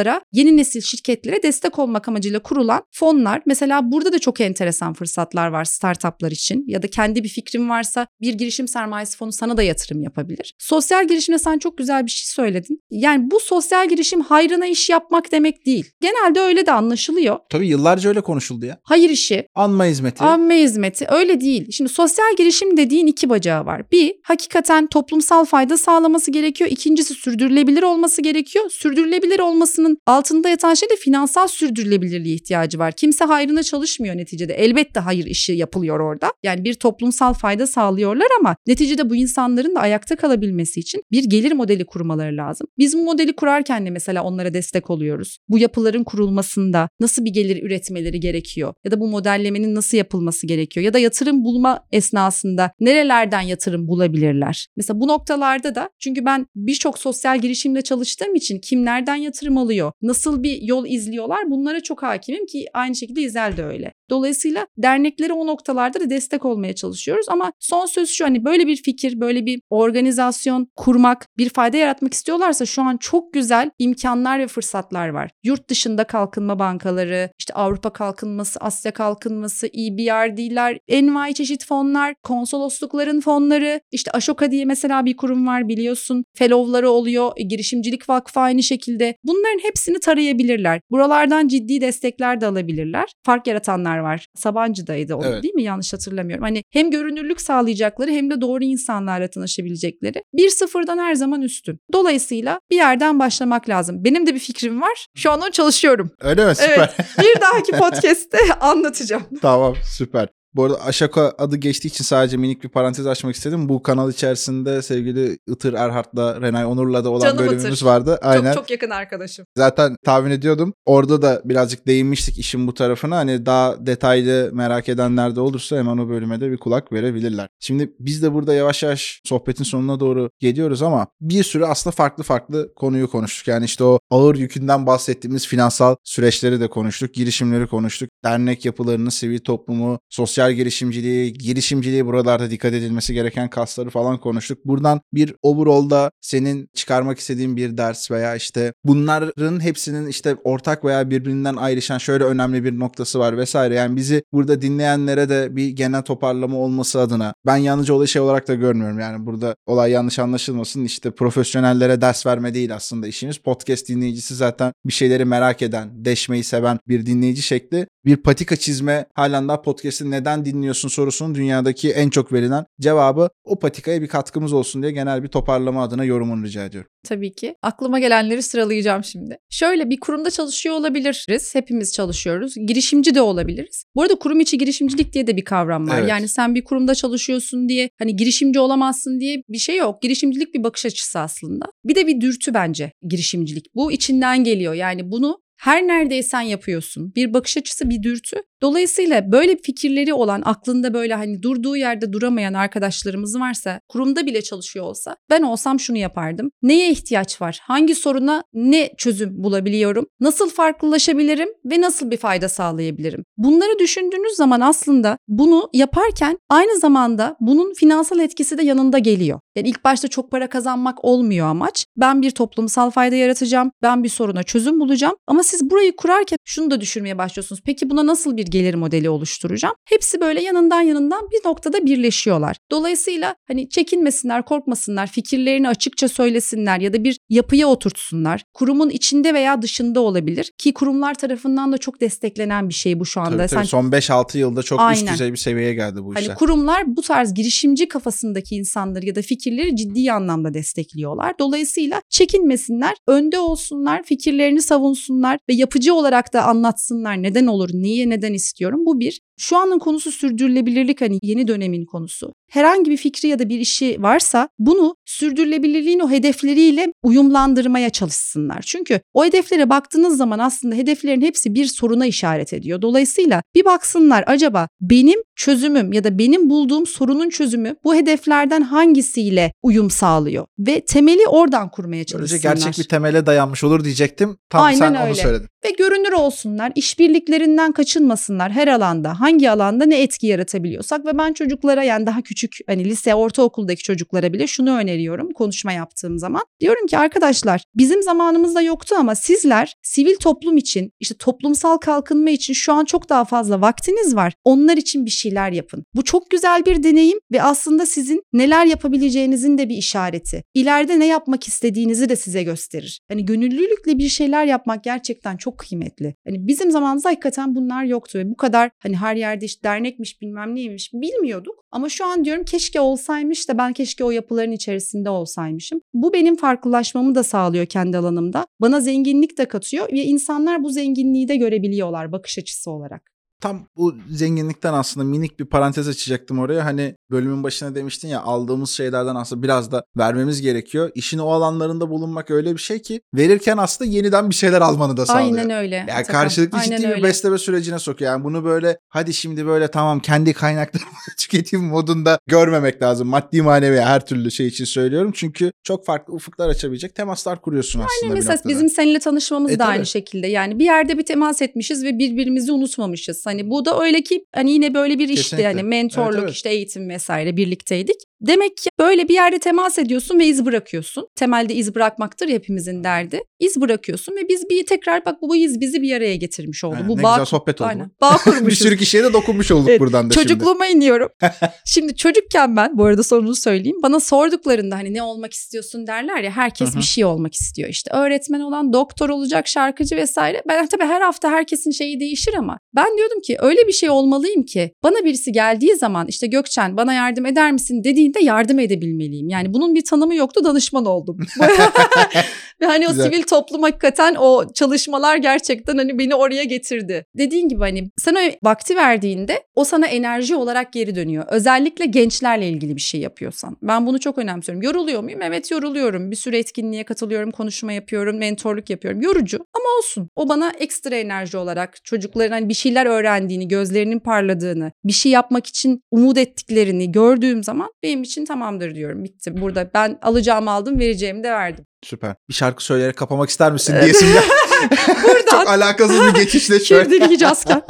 startuplara, 0.00 0.20
yeni 0.32 0.56
nesil 0.56 0.80
şirketlere 0.80 1.42
destek 1.42 1.78
olmak 1.78 2.08
amacıyla 2.08 2.38
kurulan 2.38 2.82
fonlar. 2.92 3.42
Mesela 3.46 3.92
burada 3.92 4.12
da 4.12 4.18
çok 4.18 4.40
enteresan 4.40 4.92
fırsatlar 4.92 5.48
var 5.48 5.64
startuplar 5.64 6.30
için 6.30 6.64
ya 6.66 6.82
da 6.82 6.86
kendi 6.86 7.24
bir 7.24 7.28
fikrin 7.28 7.68
varsa 7.68 8.06
bir 8.20 8.34
girişim 8.34 8.68
sermayesi 8.68 9.16
fonu 9.16 9.32
sana 9.32 9.56
da 9.56 9.62
yatırım 9.62 10.02
yapabilir. 10.02 10.54
Sosyal 10.58 11.08
girişimde 11.08 11.38
sen 11.38 11.58
çok 11.58 11.78
güzel 11.78 12.06
bir 12.06 12.10
şey 12.10 12.26
söyledin. 12.26 12.80
Yani 12.90 13.30
bu 13.30 13.40
sosyal 13.40 13.88
girişim 13.88 14.20
hayrına 14.20 14.66
iş 14.66 14.90
yapmak 14.90 15.32
demek 15.32 15.66
değil. 15.66 15.84
Genelde 16.00 16.40
öyle 16.40 16.66
de 16.66 16.72
anlaşılıyor. 16.72 17.38
Tabii 17.50 17.68
yıllarca 17.68 18.08
öyle 18.08 18.20
konuşuldu 18.20 18.66
ya. 18.66 18.78
Hayır 18.82 19.10
işi. 19.10 19.46
Anma 19.54 19.84
hizmeti. 19.84 20.24
Anma 20.24 20.52
hizmeti. 20.52 21.06
Öyle 21.10 21.40
değil. 21.40 21.70
Şimdi 21.70 21.92
sosyal 21.92 22.36
girişim 22.36 22.76
dediğin 22.76 23.06
iki 23.06 23.30
bacağı 23.30 23.66
var. 23.66 23.90
Bir, 23.92 24.14
hakikaten 24.24 24.86
toplumsal 24.86 25.44
fayda 25.44 25.76
sağlaması 25.76 26.30
gerekiyor. 26.30 26.70
İkincisi 26.70 27.14
sürdürülebilir 27.14 27.82
olması 27.82 28.22
gerekiyor. 28.22 28.70
Sürdürülebilir 28.70 29.38
olmasının 29.38 29.89
altında 30.06 30.48
yatan 30.48 30.74
şey 30.74 30.90
de 30.90 30.96
finansal 30.96 31.48
sürdürülebilirliğe 31.48 32.34
ihtiyacı 32.34 32.78
var. 32.78 32.92
Kimse 32.92 33.24
hayrına 33.24 33.62
çalışmıyor 33.62 34.16
neticede. 34.16 34.54
Elbette 34.54 35.00
hayır 35.00 35.26
işi 35.26 35.52
yapılıyor 35.52 36.00
orada. 36.00 36.32
Yani 36.42 36.64
bir 36.64 36.74
toplumsal 36.74 37.34
fayda 37.34 37.66
sağlıyorlar 37.66 38.28
ama 38.40 38.56
neticede 38.66 39.10
bu 39.10 39.16
insanların 39.16 39.74
da 39.74 39.80
ayakta 39.80 40.16
kalabilmesi 40.16 40.80
için 40.80 41.02
bir 41.10 41.24
gelir 41.24 41.52
modeli 41.52 41.86
kurmaları 41.86 42.36
lazım. 42.36 42.66
Biz 42.78 42.96
bu 42.96 43.04
modeli 43.04 43.36
kurarken 43.36 43.86
de 43.86 43.90
mesela 43.90 44.22
onlara 44.22 44.54
destek 44.54 44.90
oluyoruz. 44.90 45.38
Bu 45.48 45.58
yapıların 45.58 46.04
kurulmasında 46.04 46.88
nasıl 47.00 47.24
bir 47.24 47.30
gelir 47.30 47.62
üretmeleri 47.62 48.20
gerekiyor 48.20 48.74
ya 48.84 48.90
da 48.90 49.00
bu 49.00 49.08
modellemenin 49.08 49.74
nasıl 49.74 49.96
yapılması 49.96 50.46
gerekiyor 50.46 50.84
ya 50.84 50.94
da 50.94 50.98
yatırım 50.98 51.44
bulma 51.44 51.86
esnasında 51.92 52.70
nerelerden 52.80 53.40
yatırım 53.40 53.88
bulabilirler? 53.88 54.66
Mesela 54.76 55.00
bu 55.00 55.08
noktalarda 55.08 55.74
da 55.74 55.90
çünkü 55.98 56.24
ben 56.24 56.46
birçok 56.56 56.98
sosyal 56.98 57.38
girişimle 57.38 57.82
çalıştığım 57.82 58.34
için 58.34 58.58
kim 58.58 58.84
nereden 58.84 59.16
yatırım 59.16 59.58
alıyor, 59.58 59.79
nasıl 60.02 60.42
bir 60.42 60.62
yol 60.62 60.86
izliyorlar 60.86 61.50
bunlara 61.50 61.82
çok 61.82 62.02
hakimim 62.02 62.46
ki 62.46 62.66
aynı 62.74 62.94
şekilde 62.94 63.20
İzel 63.20 63.56
de 63.56 63.64
öyle. 63.64 63.92
Dolayısıyla 64.10 64.66
derneklere 64.78 65.32
o 65.32 65.46
noktalarda 65.46 66.00
da 66.00 66.10
destek 66.10 66.44
olmaya 66.44 66.74
çalışıyoruz 66.74 67.26
ama 67.28 67.52
son 67.60 67.86
söz 67.86 68.10
şu 68.10 68.24
hani 68.24 68.44
böyle 68.44 68.66
bir 68.66 68.76
fikir, 68.76 69.20
böyle 69.20 69.46
bir 69.46 69.60
organizasyon 69.70 70.68
kurmak, 70.76 71.26
bir 71.38 71.48
fayda 71.48 71.76
yaratmak 71.76 72.14
istiyorlarsa 72.14 72.66
şu 72.66 72.82
an 72.82 72.96
çok 72.96 73.32
güzel 73.32 73.70
imkanlar 73.78 74.38
ve 74.38 74.46
fırsatlar 74.46 75.08
var. 75.08 75.30
Yurt 75.42 75.68
dışında 75.70 76.04
kalkınma 76.04 76.58
bankaları, 76.58 77.30
işte 77.38 77.54
Avrupa 77.54 77.92
kalkınması, 77.92 78.60
Asya 78.60 78.92
kalkınması, 78.92 79.66
EBRD'ler, 79.66 80.78
envai 80.88 81.34
çeşit 81.34 81.66
fonlar, 81.66 82.14
konsoloslukların 82.22 83.20
fonları, 83.20 83.80
işte 83.92 84.10
Ashoka 84.10 84.50
diye 84.50 84.64
mesela 84.64 85.04
bir 85.04 85.16
kurum 85.16 85.46
var 85.46 85.68
biliyorsun. 85.68 86.24
Fellow'ları 86.34 86.90
oluyor, 86.90 87.32
e, 87.36 87.42
girişimcilik 87.42 88.08
vakfı 88.08 88.40
aynı 88.40 88.62
şekilde. 88.62 89.16
Bunların 89.24 89.60
hepsini 89.62 90.00
tarayabilirler. 90.00 90.80
Buralardan 90.90 91.48
ciddi 91.48 91.80
destekler 91.80 92.40
de 92.40 92.46
alabilirler. 92.46 93.12
Fark 93.26 93.46
yaratanlar 93.46 93.98
var. 94.02 94.26
Sabancı'daydı 94.34 95.14
o 95.14 95.20
Evet. 95.24 95.42
değil 95.42 95.54
mi? 95.54 95.62
Yanlış 95.62 95.92
hatırlamıyorum. 95.92 96.44
Hani 96.44 96.62
hem 96.70 96.90
görünürlük 96.90 97.40
sağlayacakları 97.40 98.10
hem 98.10 98.30
de 98.30 98.40
doğru 98.40 98.64
insanlarla 98.64 99.28
tanışabilecekleri. 99.30 100.22
Bir 100.34 100.48
sıfırdan 100.48 100.98
her 100.98 101.14
zaman 101.14 101.42
üstün. 101.42 101.78
Dolayısıyla 101.92 102.60
bir 102.70 102.76
yerden 102.76 103.18
başlamak 103.18 103.68
lazım. 103.68 104.04
Benim 104.04 104.26
de 104.26 104.34
bir 104.34 104.38
fikrim 104.40 104.80
var. 104.82 105.06
Şu 105.16 105.30
an 105.30 105.40
onu 105.40 105.50
çalışıyorum. 105.50 106.10
Öyle 106.20 106.46
mi? 106.46 106.54
Süper. 106.54 106.96
Bir 107.18 107.40
dahaki 107.40 107.72
podcast'te 107.78 108.38
anlatacağım. 108.60 109.22
tamam 109.42 109.74
süper. 109.96 110.28
Bu 110.54 110.64
arada 110.64 110.84
Aşaka 110.84 111.32
adı 111.38 111.56
geçtiği 111.56 111.88
için 111.88 112.04
sadece 112.04 112.36
minik 112.36 112.64
bir 112.64 112.68
parantez 112.68 113.06
açmak 113.06 113.34
istedim. 113.34 113.68
Bu 113.68 113.82
kanal 113.82 114.10
içerisinde 114.10 114.82
sevgili 114.82 115.38
Itır 115.46 115.74
Erhart'la 115.74 116.40
Renay 116.40 116.64
Onur'la 116.64 117.04
da 117.04 117.10
olan 117.10 117.24
Canım 117.24 117.38
bölümümüz 117.38 117.64
Itır. 117.64 117.86
vardı. 117.86 118.18
Aynen. 118.22 118.52
Çok 118.52 118.60
çok 118.60 118.70
yakın 118.70 118.90
arkadaşım. 118.90 119.46
Zaten 119.56 119.96
tahmin 120.04 120.30
ediyordum. 120.30 120.74
Orada 120.86 121.22
da 121.22 121.42
birazcık 121.44 121.86
değinmiştik 121.86 122.38
işin 122.38 122.66
bu 122.66 122.74
tarafına. 122.74 123.16
Hani 123.16 123.46
daha 123.46 123.86
detaylı 123.86 124.50
merak 124.52 124.88
edenler 124.88 125.36
de 125.36 125.40
olursa 125.40 125.76
hemen 125.76 125.98
o 125.98 126.08
bölüme 126.08 126.40
de 126.40 126.50
bir 126.50 126.56
kulak 126.56 126.92
verebilirler. 126.92 127.48
Şimdi 127.60 127.92
biz 128.00 128.22
de 128.22 128.34
burada 128.34 128.54
yavaş 128.54 128.82
yavaş 128.82 129.20
sohbetin 129.24 129.64
sonuna 129.64 130.00
doğru 130.00 130.30
geliyoruz 130.38 130.82
ama 130.82 131.06
bir 131.20 131.42
sürü 131.42 131.64
aslında 131.64 131.96
farklı 131.96 132.24
farklı 132.24 132.74
konuyu 132.74 133.10
konuştuk. 133.10 133.48
Yani 133.48 133.64
işte 133.64 133.84
o 133.84 133.98
ağır 134.10 134.36
yükünden 134.36 134.86
bahsettiğimiz 134.86 135.46
finansal 135.46 135.96
süreçleri 136.04 136.60
de 136.60 136.68
konuştuk. 136.68 137.14
Girişimleri 137.14 137.66
konuştuk. 137.66 138.10
Dernek 138.24 138.64
yapılarını, 138.64 139.10
sivil 139.10 139.38
toplumu, 139.38 139.98
sosyal 140.08 140.39
girişimciliği, 140.48 141.32
girişimciliği 141.32 142.06
buralarda 142.06 142.50
dikkat 142.50 142.74
edilmesi 142.74 143.14
gereken 143.14 143.50
kasları 143.50 143.90
falan 143.90 144.20
konuştuk. 144.20 144.58
Buradan 144.64 145.00
bir 145.12 145.34
overall'da 145.42 146.10
senin 146.20 146.68
çıkarmak 146.74 147.18
istediğin 147.18 147.56
bir 147.56 147.76
ders 147.76 148.10
veya 148.10 148.36
işte 148.36 148.72
bunların 148.84 149.60
hepsinin 149.60 150.06
işte 150.06 150.36
ortak 150.44 150.84
veya 150.84 151.10
birbirinden 151.10 151.56
ayrışan 151.56 151.98
şöyle 151.98 152.24
önemli 152.24 152.64
bir 152.64 152.78
noktası 152.78 153.18
var 153.18 153.36
vesaire. 153.36 153.74
Yani 153.74 153.96
bizi 153.96 154.22
burada 154.32 154.62
dinleyenlere 154.62 155.28
de 155.28 155.56
bir 155.56 155.68
genel 155.68 156.02
toparlama 156.02 156.56
olması 156.56 157.00
adına 157.00 157.34
ben 157.46 157.56
yalnızca 157.56 157.94
olay 157.94 158.06
şey 158.06 158.22
olarak 158.22 158.48
da 158.48 158.54
görmüyorum. 158.54 158.98
Yani 158.98 159.26
burada 159.26 159.56
olay 159.66 159.90
yanlış 159.90 160.18
anlaşılmasın. 160.18 160.84
İşte 160.84 161.10
profesyonellere 161.10 162.00
ders 162.00 162.26
verme 162.26 162.54
değil 162.54 162.74
aslında 162.74 163.06
işimiz. 163.06 163.38
Podcast 163.38 163.88
dinleyicisi 163.88 164.34
zaten 164.34 164.72
bir 164.84 164.92
şeyleri 164.92 165.24
merak 165.24 165.62
eden, 165.62 166.04
deşmeyi 166.04 166.44
seven 166.44 166.78
bir 166.88 167.06
dinleyici 167.06 167.42
şekli. 167.42 167.86
Bir 168.04 168.16
patika 168.16 168.56
çizme 168.56 169.06
halen 169.14 169.48
daha 169.48 169.62
podcast'i 169.62 170.10
neden 170.10 170.29
dinliyorsun 170.44 170.88
sorusunun 170.88 171.34
dünyadaki 171.34 171.90
en 171.90 172.10
çok 172.10 172.32
verilen 172.32 172.64
cevabı 172.80 173.28
o 173.44 173.58
patikaya 173.58 174.02
bir 174.02 174.08
katkımız 174.08 174.52
olsun 174.52 174.82
diye 174.82 174.92
genel 174.92 175.22
bir 175.22 175.28
toparlama 175.28 175.82
adına 175.82 176.04
yorumunu 176.04 176.44
rica 176.44 176.64
ediyorum. 176.64 176.90
Tabii 177.04 177.32
ki. 177.32 177.54
Aklıma 177.62 177.98
gelenleri 177.98 178.42
sıralayacağım 178.42 179.04
şimdi. 179.04 179.38
Şöyle 179.50 179.90
bir 179.90 180.00
kurumda 180.00 180.30
çalışıyor 180.30 180.74
olabiliriz. 180.74 181.54
Hepimiz 181.54 181.92
çalışıyoruz. 181.92 182.54
Girişimci 182.66 183.14
de 183.14 183.20
olabiliriz. 183.20 183.84
Bu 183.96 184.02
arada 184.02 184.14
kurum 184.14 184.40
içi 184.40 184.58
girişimcilik 184.58 185.12
diye 185.12 185.26
de 185.26 185.36
bir 185.36 185.44
kavram 185.44 185.88
var. 185.88 185.98
Evet. 185.98 186.10
Yani 186.10 186.28
sen 186.28 186.54
bir 186.54 186.64
kurumda 186.64 186.94
çalışıyorsun 186.94 187.68
diye 187.68 187.90
hani 187.98 188.16
girişimci 188.16 188.60
olamazsın 188.60 189.20
diye 189.20 189.42
bir 189.48 189.58
şey 189.58 189.76
yok. 189.76 190.02
Girişimcilik 190.02 190.54
bir 190.54 190.64
bakış 190.64 190.86
açısı 190.86 191.18
aslında. 191.18 191.66
Bir 191.84 191.94
de 191.94 192.06
bir 192.06 192.20
dürtü 192.20 192.54
bence 192.54 192.92
girişimcilik. 193.08 193.66
Bu 193.74 193.92
içinden 193.92 194.44
geliyor. 194.44 194.74
Yani 194.74 195.10
bunu 195.10 195.38
her 195.60 195.86
neredeysen 195.86 196.40
yapıyorsun. 196.40 197.14
Bir 197.14 197.34
bakış 197.34 197.56
açısı, 197.56 197.90
bir 197.90 198.02
dürtü. 198.02 198.36
Dolayısıyla 198.62 199.32
böyle 199.32 199.56
fikirleri 199.56 200.14
olan, 200.14 200.42
aklında 200.44 200.94
böyle 200.94 201.14
hani 201.14 201.42
durduğu 201.42 201.76
yerde 201.76 202.12
duramayan 202.12 202.54
arkadaşlarımız 202.54 203.40
varsa, 203.40 203.80
kurumda 203.88 204.26
bile 204.26 204.42
çalışıyor 204.42 204.84
olsa 204.84 205.16
ben 205.30 205.42
olsam 205.42 205.80
şunu 205.80 205.96
yapardım. 205.96 206.50
Neye 206.62 206.90
ihtiyaç 206.90 207.40
var? 207.40 207.58
Hangi 207.62 207.94
soruna 207.94 208.44
ne 208.52 208.90
çözüm 208.98 209.44
bulabiliyorum? 209.44 210.06
Nasıl 210.20 210.50
farklılaşabilirim 210.50 211.48
ve 211.64 211.80
nasıl 211.80 212.10
bir 212.10 212.16
fayda 212.16 212.48
sağlayabilirim? 212.48 213.24
Bunları 213.36 213.78
düşündüğünüz 213.78 214.36
zaman 214.36 214.60
aslında 214.60 215.18
bunu 215.28 215.70
yaparken 215.72 216.38
aynı 216.48 216.78
zamanda 216.78 217.36
bunun 217.40 217.74
finansal 217.74 218.18
etkisi 218.18 218.58
de 218.58 218.62
yanında 218.62 218.98
geliyor. 218.98 219.40
Yani 219.56 219.68
ilk 219.68 219.84
başta 219.84 220.08
çok 220.08 220.30
para 220.30 220.48
kazanmak 220.48 221.04
olmuyor 221.04 221.46
amaç. 221.46 221.86
Ben 221.96 222.22
bir 222.22 222.30
toplumsal 222.30 222.90
fayda 222.90 223.16
yaratacağım. 223.16 223.70
Ben 223.82 224.04
bir 224.04 224.08
soruna 224.08 224.42
çözüm 224.42 224.80
bulacağım. 224.80 225.14
Ama 225.26 225.42
siz 225.42 225.70
burayı 225.70 225.96
kurarken 225.96 226.36
şunu 226.44 226.70
da 226.70 226.80
düşünmeye 226.80 227.18
başlıyorsunuz. 227.18 227.60
Peki 227.64 227.90
buna 227.90 228.06
nasıl 228.06 228.36
bir 228.36 228.44
gelir 228.46 228.74
modeli 228.74 229.10
oluşturacağım? 229.10 229.74
Hepsi 229.84 230.20
böyle 230.20 230.42
yanından 230.42 230.80
yanından 230.80 231.28
bir 231.30 231.48
noktada 231.48 231.86
birleşiyorlar. 231.86 232.56
Dolayısıyla 232.70 233.34
hani 233.48 233.68
çekinmesinler, 233.68 234.44
korkmasınlar, 234.44 235.06
fikirlerini 235.06 235.68
açıkça 235.68 236.08
söylesinler 236.08 236.80
ya 236.80 236.92
da 236.92 237.04
bir 237.04 237.18
yapıya 237.28 237.66
oturtsunlar. 237.66 238.44
Kurumun 238.54 238.90
içinde 238.90 239.34
veya 239.34 239.62
dışında 239.62 240.00
olabilir 240.00 240.50
ki 240.58 240.74
kurumlar 240.74 241.14
tarafından 241.14 241.72
da 241.72 241.78
çok 241.78 242.00
desteklenen 242.00 242.68
bir 242.68 242.74
şey 242.74 243.00
bu 243.00 243.06
şu 243.06 243.20
anda. 243.20 243.30
Tabii, 243.36 243.48
tabii. 243.48 243.60
Sen 243.60 243.62
Son 243.62 243.90
5-6 243.90 244.38
yılda 244.38 244.62
çok 244.62 244.80
üst 244.80 244.86
Aynen. 245.02 245.14
düzey 245.14 245.32
bir 245.32 245.36
seviyeye 245.36 245.74
geldi 245.74 246.04
bu 246.04 246.14
Hani 246.14 246.20
işler. 246.22 246.36
kurumlar 246.36 246.96
bu 246.96 247.02
tarz 247.02 247.34
girişimci 247.34 247.88
kafasındaki 247.88 248.54
insanları 248.54 249.06
ya 249.06 249.14
da 249.14 249.22
fikirleri 249.40 249.76
ciddi 249.76 250.12
anlamda 250.12 250.54
destekliyorlar. 250.54 251.38
Dolayısıyla 251.38 252.02
çekinmesinler, 252.08 252.94
önde 253.06 253.38
olsunlar, 253.38 254.02
fikirlerini 254.02 254.62
savunsunlar 254.62 255.38
ve 255.48 255.54
yapıcı 255.54 255.94
olarak 255.94 256.32
da 256.32 256.42
anlatsınlar 256.42 257.22
neden 257.22 257.46
olur, 257.46 257.70
niye, 257.72 258.08
neden 258.08 258.32
istiyorum. 258.32 258.86
Bu 258.86 259.00
bir. 259.00 259.20
Şu 259.40 259.56
anın 259.56 259.78
konusu 259.78 260.12
sürdürülebilirlik 260.12 261.00
hani 261.00 261.18
yeni 261.22 261.48
dönemin 261.48 261.84
konusu. 261.84 262.32
Herhangi 262.50 262.90
bir 262.90 262.96
fikri 262.96 263.28
ya 263.28 263.38
da 263.38 263.48
bir 263.48 263.58
işi 263.60 264.02
varsa 264.02 264.48
bunu 264.58 264.96
sürdürülebilirliğin 265.06 266.00
o 266.00 266.10
hedefleriyle 266.10 266.92
uyumlandırmaya 267.02 267.90
çalışsınlar. 267.90 268.62
Çünkü 268.66 269.00
o 269.14 269.24
hedeflere 269.24 269.70
baktığınız 269.70 270.16
zaman 270.16 270.38
aslında 270.38 270.74
hedeflerin 270.74 271.20
hepsi 271.20 271.54
bir 271.54 271.66
soruna 271.66 272.06
işaret 272.06 272.52
ediyor. 272.52 272.82
Dolayısıyla 272.82 273.42
bir 273.54 273.64
baksınlar 273.64 274.24
acaba 274.26 274.68
benim 274.80 275.20
çözümüm 275.36 275.92
ya 275.92 276.04
da 276.04 276.18
benim 276.18 276.50
bulduğum 276.50 276.86
sorunun 276.86 277.28
çözümü 277.28 277.76
bu 277.84 277.94
hedeflerden 277.94 278.62
hangisiyle 278.62 279.52
uyum 279.62 279.90
sağlıyor 279.90 280.46
ve 280.58 280.80
temeli 280.80 281.26
oradan 281.28 281.70
kurmaya 281.70 281.90
Böylece 281.90 282.12
çalışsınlar. 282.12 282.42
gerçek 282.42 282.78
bir 282.78 282.88
temele 282.88 283.26
dayanmış 283.26 283.64
olur 283.64 283.84
diyecektim. 283.84 284.36
Tam 284.50 284.62
Aynen 284.62 284.78
sen 284.78 284.94
onu 284.94 285.02
öyle. 285.02 285.14
söyledin. 285.14 285.48
Ve 285.64 285.70
görünür 285.70 286.12
olsunlar, 286.12 286.72
işbirliklerinden 286.74 287.72
kaçınmasınlar 287.72 288.52
her 288.52 288.68
alanda, 288.68 289.20
hangi 289.20 289.50
alanda 289.50 289.84
ne 289.86 290.02
etki 290.02 290.26
yaratabiliyorsak 290.26 291.06
ve 291.06 291.18
ben 291.18 291.32
çocuklara 291.32 291.82
yani 291.82 292.06
daha 292.06 292.22
küçük 292.22 292.56
hani 292.66 292.84
lise, 292.84 293.14
ortaokuldaki 293.14 293.82
çocuklara 293.82 294.32
bile 294.32 294.46
şunu 294.46 294.76
öneriyorum 294.76 295.30
konuşma 295.32 295.72
yaptığım 295.72 296.18
zaman. 296.18 296.42
Diyorum 296.60 296.86
ki 296.86 296.98
arkadaşlar 296.98 297.62
bizim 297.74 298.02
zamanımızda 298.02 298.62
yoktu 298.62 298.94
ama 298.98 299.14
sizler 299.14 299.74
sivil 299.82 300.16
toplum 300.16 300.56
için, 300.56 300.92
işte 301.00 301.14
toplumsal 301.18 301.76
kalkınma 301.76 302.30
için 302.30 302.54
şu 302.54 302.72
an 302.72 302.84
çok 302.84 303.08
daha 303.08 303.24
fazla 303.24 303.60
vaktiniz 303.60 304.16
var. 304.16 304.32
Onlar 304.44 304.76
için 304.76 305.06
bir 305.06 305.10
şeyler 305.10 305.52
yapın. 305.52 305.84
Bu 305.94 306.04
çok 306.04 306.30
güzel 306.30 306.66
bir 306.66 306.82
deneyim 306.82 307.18
ve 307.32 307.42
aslında 307.42 307.86
sizin 307.86 308.22
neler 308.32 308.66
yapabileceğinizin 308.66 309.58
de 309.58 309.68
bir 309.68 309.76
işareti. 309.76 310.44
İleride 310.54 310.98
ne 311.00 311.06
yapmak 311.06 311.48
istediğinizi 311.48 312.08
de 312.08 312.16
size 312.16 312.42
gösterir. 312.42 313.00
Hani 313.08 313.24
gönüllülükle 313.24 313.98
bir 313.98 314.08
şeyler 314.08 314.44
yapmak 314.44 314.84
gerçekten 314.84 315.36
çok 315.36 315.49
kıymetli. 315.58 316.14
Hani 316.24 316.46
bizim 316.46 316.70
zamanımızda 316.70 317.08
hakikaten 317.08 317.54
bunlar 317.54 317.84
yoktu 317.84 318.18
ve 318.18 318.30
bu 318.30 318.36
kadar 318.36 318.70
hani 318.78 318.96
her 318.96 319.16
yerde 319.16 319.44
işte 319.44 319.62
dernekmiş 319.62 320.20
bilmem 320.20 320.54
neymiş 320.54 320.92
bilmiyorduk. 320.92 321.64
Ama 321.70 321.88
şu 321.88 322.04
an 322.06 322.24
diyorum 322.24 322.44
keşke 322.44 322.80
olsaymış 322.80 323.48
da 323.48 323.58
ben 323.58 323.72
keşke 323.72 324.04
o 324.04 324.10
yapıların 324.10 324.52
içerisinde 324.52 325.10
olsaymışım. 325.10 325.80
Bu 325.94 326.12
benim 326.12 326.36
farklılaşmamı 326.36 327.14
da 327.14 327.22
sağlıyor 327.22 327.66
kendi 327.66 327.96
alanımda. 327.98 328.46
Bana 328.60 328.80
zenginlik 328.80 329.38
de 329.38 329.44
katıyor 329.44 329.92
ve 329.92 330.04
insanlar 330.04 330.62
bu 330.62 330.70
zenginliği 330.70 331.28
de 331.28 331.36
görebiliyorlar 331.36 332.12
bakış 332.12 332.38
açısı 332.38 332.70
olarak. 332.70 333.09
Tam 333.40 333.66
bu 333.76 333.94
zenginlikten 334.10 334.72
aslında 334.72 335.06
minik 335.06 335.40
bir 335.40 335.44
parantez 335.44 335.88
açacaktım 335.88 336.38
oraya. 336.38 336.64
Hani 336.64 336.94
bölümün 337.10 337.42
başına 337.42 337.74
demiştin 337.74 338.08
ya 338.08 338.20
aldığımız 338.22 338.70
şeylerden 338.70 339.14
aslında 339.14 339.42
biraz 339.42 339.72
da 339.72 339.84
vermemiz 339.96 340.40
gerekiyor. 340.42 340.90
İşin 340.94 341.18
o 341.18 341.28
alanlarında 341.30 341.90
bulunmak 341.90 342.30
öyle 342.30 342.52
bir 342.52 342.60
şey 342.60 342.82
ki 342.82 343.00
verirken 343.14 343.56
aslında 343.56 343.90
yeniden 343.90 344.30
bir 344.30 344.34
şeyler 344.34 344.60
almanı 344.60 344.96
da 344.96 345.06
sağlıyor. 345.06 345.38
Aynen 345.38 345.50
öyle. 345.50 345.74
Yani 345.76 345.92
Atakan. 345.92 346.12
karşılıklı 346.12 346.58
Aynen 346.58 346.76
ciddi 346.76 346.88
bir 346.88 346.92
öyle. 346.94 347.02
besleme 347.02 347.38
sürecine 347.38 347.78
sokuyor. 347.78 348.10
Yani 348.12 348.24
bunu 348.24 348.44
böyle 348.44 348.78
hadi 348.88 349.14
şimdi 349.14 349.46
böyle 349.46 349.68
tamam 349.68 350.00
kendi 350.00 350.32
kaynaklarımı 350.32 350.90
tüketeyim 351.18 351.66
modunda 351.66 352.18
görmemek 352.26 352.82
lazım. 352.82 353.08
Maddi 353.08 353.42
manevi 353.42 353.80
her 353.80 354.06
türlü 354.06 354.30
şey 354.30 354.46
için 354.46 354.64
söylüyorum. 354.64 355.12
Çünkü 355.14 355.52
çok 355.64 355.86
farklı 355.86 356.14
ufuklar 356.14 356.48
açabilecek 356.48 356.94
temaslar 356.94 357.40
kuruyorsun 357.42 357.80
aslında 357.80 358.14
bir 358.14 358.18
mesela 358.18 358.38
bizim 358.48 358.68
seninle 358.70 358.98
tanışmamız 358.98 359.50
E, 359.52 359.58
da 359.58 359.64
tabii. 359.64 359.72
aynı 359.72 359.86
şekilde. 359.86 360.26
Yani 360.26 360.58
bir 360.58 360.64
yerde 360.64 360.98
bir 360.98 361.02
temas 361.06 361.42
etmişiz 361.42 361.84
ve 361.84 361.98
birbirimizi 361.98 362.52
unutmamışız. 362.52 363.26
Hani 363.30 363.50
bu 363.50 363.64
da 363.64 363.80
öyle 363.80 364.02
ki 364.02 364.24
hani 364.34 364.52
yine 364.52 364.74
böyle 364.74 364.98
bir 364.98 365.08
işti. 365.08 365.22
Kesinlikle. 365.22 365.46
Hani 365.46 365.62
mentorluk 365.62 366.14
Evet, 366.14 366.24
evet. 366.24 366.34
işte 366.34 366.50
eğitim 366.50 366.88
vesaire 366.88 367.36
birlikteydik. 367.36 367.96
Demek 368.20 368.56
ki 368.56 368.70
böyle 368.78 369.08
bir 369.08 369.14
yerde 369.14 369.38
temas 369.38 369.78
ediyorsun 369.78 370.18
ve 370.18 370.26
iz 370.26 370.44
bırakıyorsun. 370.44 371.08
Temelde 371.14 371.54
iz 371.54 371.74
bırakmaktır 371.74 372.28
hepimizin 372.28 372.84
derdi. 372.84 373.20
İz 373.38 373.60
bırakıyorsun 373.60 374.16
ve 374.16 374.28
biz 374.28 374.50
bir 374.50 374.66
tekrar 374.66 375.04
bak 375.04 375.22
bu 375.22 375.36
iz 375.36 375.60
bizi 375.60 375.82
bir 375.82 375.96
araya 375.96 376.16
getirmiş 376.16 376.64
oldu. 376.64 376.74
Aynen, 376.74 376.88
bu 376.88 376.98
ne 376.98 377.02
bağ, 377.02 377.14
güzel 377.14 377.24
sohbet 377.24 377.60
oldu. 377.60 377.68
Aynen, 377.68 377.90
bağ 378.00 378.12
bir 378.26 378.32
kurmuşuz. 378.32 378.58
sürü 378.58 378.76
kişiye 378.76 379.04
de 379.04 379.12
dokunmuş 379.12 379.50
olduk 379.50 379.68
Evet, 379.68 379.80
buradan 379.80 380.10
da 380.10 380.14
şimdi. 380.14 380.28
Çocukluğuma 380.28 380.66
iniyorum. 380.66 381.08
Şimdi 381.66 381.96
çocukken 381.96 382.56
ben 382.56 382.78
bu 382.78 382.84
arada 382.84 383.02
sonunu 383.02 383.34
söyleyeyim. 383.34 383.76
Bana 383.82 384.00
sorduklarında 384.00 384.76
hani 384.76 384.94
ne 384.94 385.02
olmak 385.02 385.32
istiyorsun 385.32 385.86
derler 385.86 386.22
ya 386.22 386.30
herkes 386.30 386.74
hı. 386.74 386.78
bir 386.78 386.82
şey 386.82 387.04
olmak 387.04 387.34
istiyor. 387.34 387.68
İşte 387.68 387.90
öğretmen 387.94 388.40
olan 388.40 388.72
doktor 388.72 389.08
olacak 389.08 389.48
şarkıcı 389.48 389.96
vesaire. 389.96 390.42
Ben 390.48 390.66
tabii 390.66 390.84
her 390.84 391.00
hafta 391.00 391.30
herkesin 391.30 391.70
şeyi 391.70 392.00
değişir 392.00 392.34
ama 392.34 392.58
ben 392.76 392.96
diyordum 392.96 393.20
ki 393.20 393.36
öyle 393.40 393.66
bir 393.66 393.72
şey 393.72 393.90
olmalıyım 393.90 394.42
ki 394.42 394.72
bana 394.82 395.04
birisi 395.04 395.32
geldiği 395.32 395.76
zaman 395.76 396.06
işte 396.06 396.26
Gökçen 396.26 396.76
bana 396.76 396.92
yardım 396.92 397.26
eder 397.26 397.52
misin 397.52 397.84
dediğinde 398.10 398.30
yardım 398.30 398.58
edebilmeliyim. 398.58 399.28
Yani 399.28 399.54
bunun 399.54 399.74
bir 399.74 399.84
tanımı 399.84 400.14
yoktu 400.14 400.44
danışman 400.44 400.84
oldum. 400.84 401.18
Ve 402.60 402.66
hani 402.66 402.88
o 402.88 402.90
Güzel. 402.90 403.04
sivil 403.04 403.22
toplum 403.22 403.62
hakikaten 403.62 404.14
o 404.14 404.52
çalışmalar 404.54 405.16
gerçekten 405.16 405.78
hani 405.78 405.98
beni 405.98 406.14
oraya 406.14 406.44
getirdi. 406.44 407.06
Dediğin 407.18 407.48
gibi 407.48 407.60
hani 407.60 407.90
sana 407.98 408.20
vakti 408.42 408.76
verdiğinde 408.76 409.42
o 409.54 409.64
sana 409.64 409.86
enerji 409.86 410.34
olarak 410.34 410.72
geri 410.72 410.94
dönüyor. 410.94 411.24
Özellikle 411.28 411.86
gençlerle 411.86 412.48
ilgili 412.48 412.76
bir 412.76 412.80
şey 412.80 413.00
yapıyorsan. 413.00 413.56
Ben 413.62 413.86
bunu 413.86 414.00
çok 414.00 414.18
önemsiyorum. 414.18 414.62
Yoruluyor 414.62 415.02
muyum? 415.02 415.22
Evet 415.22 415.50
yoruluyorum. 415.50 416.10
Bir 416.10 416.16
sürü 416.16 416.36
etkinliğe 416.36 416.84
katılıyorum, 416.84 417.30
konuşma 417.30 417.72
yapıyorum, 417.72 418.18
mentorluk 418.18 418.70
yapıyorum. 418.70 419.02
Yorucu 419.02 419.36
ama 419.36 419.64
olsun. 419.78 420.08
O 420.16 420.28
bana 420.28 420.50
ekstra 420.58 420.96
enerji 420.96 421.36
olarak 421.36 421.84
çocukların 421.84 422.32
hani 422.32 422.48
bir 422.48 422.54
şeyler 422.54 422.86
öğrendiğini, 422.86 423.48
gözlerinin 423.48 423.98
parladığını, 423.98 424.72
bir 424.84 424.92
şey 424.92 425.12
yapmak 425.12 425.46
için 425.46 425.82
umut 425.90 426.18
ettiklerini 426.18 426.92
gördüğüm 426.92 427.44
zaman 427.44 427.70
benim 427.82 427.99
için 428.02 428.24
tamamdır 428.24 428.74
diyorum. 428.74 429.04
Bitti. 429.04 429.40
Burada 429.40 429.70
ben 429.74 429.98
alacağımı 430.02 430.50
aldım, 430.50 430.78
vereceğimi 430.78 431.24
de 431.24 431.30
verdim. 431.32 431.66
Süper. 431.82 432.14
Bir 432.28 432.34
şarkı 432.34 432.64
söyleyerek 432.64 432.96
kapamak 432.96 433.30
ister 433.30 433.52
misin 433.52 433.76
diyesim 433.82 434.08
ya. 434.14 434.22
Buradan 435.04 435.30
Çok 435.30 435.48
alakasız 435.48 436.00
bir 436.00 436.14
geçişle 436.14 436.60
şöyle. 436.64 436.84
Şimdilik 436.84 437.10
hiç 437.10 437.22
asken. 437.22 437.62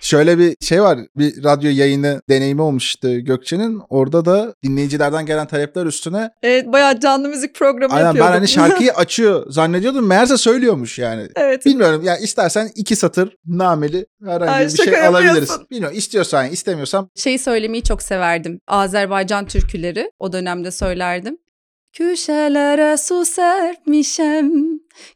Şöyle 0.00 0.38
bir 0.38 0.56
şey 0.60 0.82
var. 0.82 0.98
Bir 1.16 1.44
radyo 1.44 1.70
yayını 1.70 2.22
deneyimi 2.28 2.62
olmuştu 2.62 3.18
Gökçe'nin. 3.20 3.82
Orada 3.88 4.24
da 4.24 4.54
dinleyicilerden 4.64 5.26
gelen 5.26 5.46
talepler 5.46 5.86
üstüne 5.86 6.30
Evet 6.42 6.66
bayağı 6.72 7.00
canlı 7.00 7.28
müzik 7.28 7.54
programı 7.54 7.92
aynen 7.94 8.04
ben 8.04 8.06
yapıyordum. 8.08 8.32
hani 8.34 8.48
şarkıyı 8.48 8.92
açıyor 8.92 9.50
zannediyordum. 9.50 10.06
Meğerse 10.06 10.36
söylüyormuş 10.36 10.98
yani. 10.98 11.28
evet. 11.36 11.66
Bilmiyorum 11.66 12.04
ya 12.04 12.16
istersen 12.16 12.70
iki 12.74 12.96
satır 12.96 13.36
nameli 13.46 14.06
herhangi 14.24 14.50
Ay, 14.52 14.66
bir 14.66 14.70
şey 14.70 15.06
alabiliriz. 15.06 15.36
yapıyorsun. 15.36 15.66
Bilmiyorum 15.70 15.98
istiyorsan 15.98 16.48
istemiyorsan 16.50 17.08
Şeyi 17.16 17.38
söylemeyi 17.38 17.82
çok 17.82 18.02
severdim. 18.02 18.60
Azerbaycan 18.68 19.46
türküleri 19.46 20.12
o 20.18 20.32
dönemde 20.32 20.70
söylerdim. 20.70 21.38
Köşelere 21.92 22.96
su 22.96 23.24
serpmişem, 23.24 24.50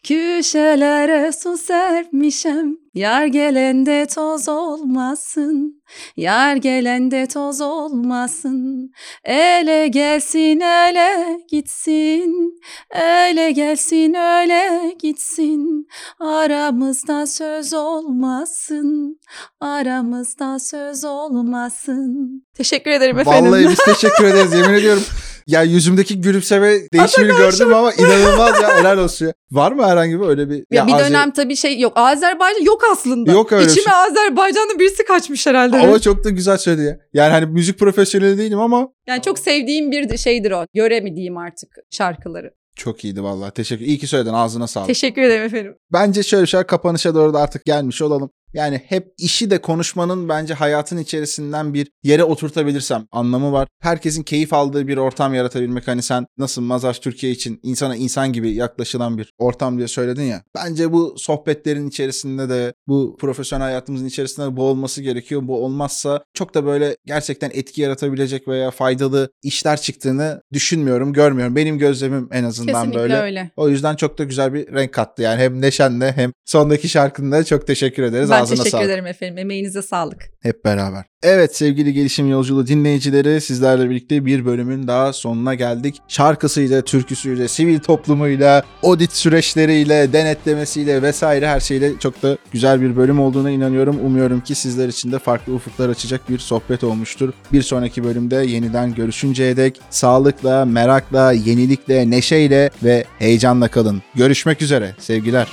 köşelere 0.02 1.32
su 1.32 1.56
serpmişem. 1.56 2.76
Yar 2.94 3.26
gelende 3.26 4.06
toz 4.06 4.48
olmasın, 4.48 5.82
yar 6.16 6.56
gelende 6.56 7.26
toz 7.26 7.60
olmasın. 7.60 8.92
Ele 9.24 9.88
gelsin 9.88 10.60
ele 10.60 11.38
gitsin, 11.48 12.58
ele 12.94 13.50
gelsin 13.50 14.14
öyle 14.14 14.94
gitsin. 14.98 15.86
Aramızda 16.20 17.26
söz 17.26 17.74
olmasın, 17.74 19.20
aramızda 19.60 20.58
söz 20.58 21.04
olmasın. 21.04 22.42
Teşekkür 22.54 22.90
ederim 22.90 23.18
efendim. 23.18 23.52
Vallahi 23.52 23.68
biz 23.68 23.78
teşekkür 23.78 24.24
ederiz 24.24 24.52
yemin 24.52 24.74
ediyorum. 24.74 25.02
Ya 25.46 25.62
yüzümdeki 25.62 26.20
gülümseme 26.20 26.78
değişimini 26.92 27.36
gördüm 27.36 27.74
ama 27.74 27.92
inanılmaz 27.98 28.62
ya 28.62 28.78
helal 28.78 28.98
olsun. 28.98 29.26
ya. 29.26 29.32
Var 29.52 29.72
mı 29.72 29.86
herhangi 29.86 30.20
bir 30.20 30.26
öyle 30.26 30.50
bir? 30.50 30.64
Ya 30.70 30.86
bir 30.86 30.92
Azer- 30.92 31.08
dönem 31.08 31.30
tabii 31.30 31.56
şey 31.56 31.80
yok. 31.80 31.92
Azerbaycan 31.96 32.64
yok 32.64 32.82
aslında. 32.92 33.32
Yok 33.32 33.52
öyle 33.52 33.70
İçime 33.70 33.84
şey. 33.84 33.92
Azerbaycan'da 33.94 34.78
birisi 34.78 35.04
kaçmış 35.04 35.46
herhalde. 35.46 35.76
Ama 35.78 35.98
çok 36.00 36.24
da 36.24 36.30
güzel 36.30 36.56
söyledi 36.58 36.84
ya. 36.86 36.98
Yani 37.12 37.30
hani 37.32 37.46
müzik 37.46 37.78
profesyoneli 37.78 38.38
değilim 38.38 38.58
ama 38.60 38.88
Yani 39.06 39.22
çok 39.22 39.38
sevdiğim 39.38 39.90
bir 39.90 40.16
şeydir 40.18 40.50
o. 40.50 40.66
Göre 40.74 41.00
mi 41.00 41.14
diyeyim 41.16 41.36
artık 41.36 41.68
şarkıları. 41.90 42.50
çok 42.76 43.04
iyiydi 43.04 43.22
vallahi. 43.22 43.50
Teşekkür. 43.52 43.84
İyi 43.84 43.98
ki 43.98 44.06
söyledin. 44.06 44.32
Ağzına 44.32 44.66
sağlık. 44.66 44.86
Teşekkür 44.86 45.22
ederim 45.22 45.44
efendim. 45.44 45.74
Bence 45.92 46.22
şöyle 46.22 46.42
bir 46.42 46.48
şey 46.48 46.62
kapanışa 46.62 47.14
doğru 47.14 47.34
da 47.34 47.40
artık 47.40 47.64
gelmiş 47.64 48.02
olalım. 48.02 48.30
Yani 48.54 48.82
hep 48.86 49.12
işi 49.18 49.50
de 49.50 49.58
konuşmanın 49.60 50.28
bence 50.28 50.54
hayatın 50.54 50.98
içerisinden 50.98 51.74
bir 51.74 51.88
yere 52.02 52.24
oturtabilirsem 52.24 53.06
anlamı 53.12 53.52
var. 53.52 53.68
Herkesin 53.80 54.22
keyif 54.22 54.52
aldığı 54.52 54.88
bir 54.88 54.96
ortam 54.96 55.34
yaratabilmek. 55.34 55.88
Hani 55.88 56.02
sen 56.02 56.26
nasıl 56.38 56.62
Mazaj 56.62 56.98
Türkiye 56.98 57.32
için 57.32 57.60
insana 57.62 57.96
insan 57.96 58.32
gibi 58.32 58.54
yaklaşılan 58.54 59.18
bir 59.18 59.32
ortam 59.38 59.78
diye 59.78 59.88
söyledin 59.88 60.22
ya. 60.22 60.42
Bence 60.54 60.92
bu 60.92 61.14
sohbetlerin 61.18 61.88
içerisinde 61.88 62.48
de 62.48 62.74
bu 62.88 63.16
profesyonel 63.20 63.64
hayatımızın 63.64 64.06
içerisinde 64.06 64.46
de 64.46 64.56
bu 64.56 64.62
olması 64.62 65.02
gerekiyor. 65.02 65.40
Bu 65.44 65.64
olmazsa 65.64 66.24
çok 66.34 66.54
da 66.54 66.64
böyle 66.64 66.96
gerçekten 67.06 67.50
etki 67.54 67.82
yaratabilecek 67.82 68.48
veya 68.48 68.70
faydalı 68.70 69.30
işler 69.42 69.80
çıktığını 69.80 70.42
düşünmüyorum, 70.52 71.12
görmüyorum. 71.12 71.56
Benim 71.56 71.78
gözlemim 71.78 72.28
en 72.32 72.44
azından 72.44 72.74
Kesinlikle 72.74 73.00
böyle. 73.00 73.16
öyle. 73.16 73.50
O 73.56 73.68
yüzden 73.68 73.96
çok 73.96 74.18
da 74.18 74.24
güzel 74.24 74.54
bir 74.54 74.72
renk 74.72 74.92
kattı. 74.92 75.22
Yani 75.22 75.40
hem 75.40 75.60
Neşen'le 75.60 76.12
hem 76.14 76.32
sondaki 76.44 76.88
şarkında 76.88 77.44
çok 77.44 77.66
teşekkür 77.66 78.02
ederiz. 78.02 78.30
Ben 78.30 78.43
Ağzına 78.44 78.56
teşekkür 78.56 78.70
sağlık. 78.70 78.86
ederim 78.86 79.06
efendim. 79.06 79.38
Emeğinize 79.38 79.82
sağlık. 79.82 80.22
Hep 80.40 80.64
beraber. 80.64 81.04
Evet 81.22 81.56
sevgili 81.56 81.92
Gelişim 81.92 82.30
Yolculuğu 82.30 82.66
dinleyicileri 82.66 83.40
sizlerle 83.40 83.90
birlikte 83.90 84.26
bir 84.26 84.46
bölümün 84.46 84.86
daha 84.86 85.12
sonuna 85.12 85.54
geldik. 85.54 85.96
Şarkısıyla, 86.08 86.82
türküsüyle, 86.82 87.48
sivil 87.48 87.78
toplumuyla, 87.78 88.62
audit 88.82 89.12
süreçleriyle, 89.12 90.12
denetlemesiyle 90.12 91.02
vesaire 91.02 91.48
her 91.48 91.60
şeyle 91.60 91.98
çok 91.98 92.22
da 92.22 92.36
güzel 92.52 92.80
bir 92.80 92.96
bölüm 92.96 93.20
olduğuna 93.20 93.50
inanıyorum. 93.50 94.00
Umuyorum 94.06 94.40
ki 94.40 94.54
sizler 94.54 94.88
için 94.88 95.12
de 95.12 95.18
farklı 95.18 95.54
ufuklar 95.54 95.88
açacak 95.88 96.28
bir 96.28 96.38
sohbet 96.38 96.84
olmuştur. 96.84 97.32
Bir 97.52 97.62
sonraki 97.62 98.04
bölümde 98.04 98.36
yeniden 98.36 98.94
görüşünceye 98.94 99.56
dek 99.56 99.80
sağlıkla, 99.90 100.64
merakla, 100.64 101.32
yenilikle, 101.32 102.10
neşeyle 102.10 102.70
ve 102.82 103.04
heyecanla 103.18 103.68
kalın. 103.68 104.02
Görüşmek 104.14 104.62
üzere. 104.62 104.94
Sevgiler. 104.98 105.48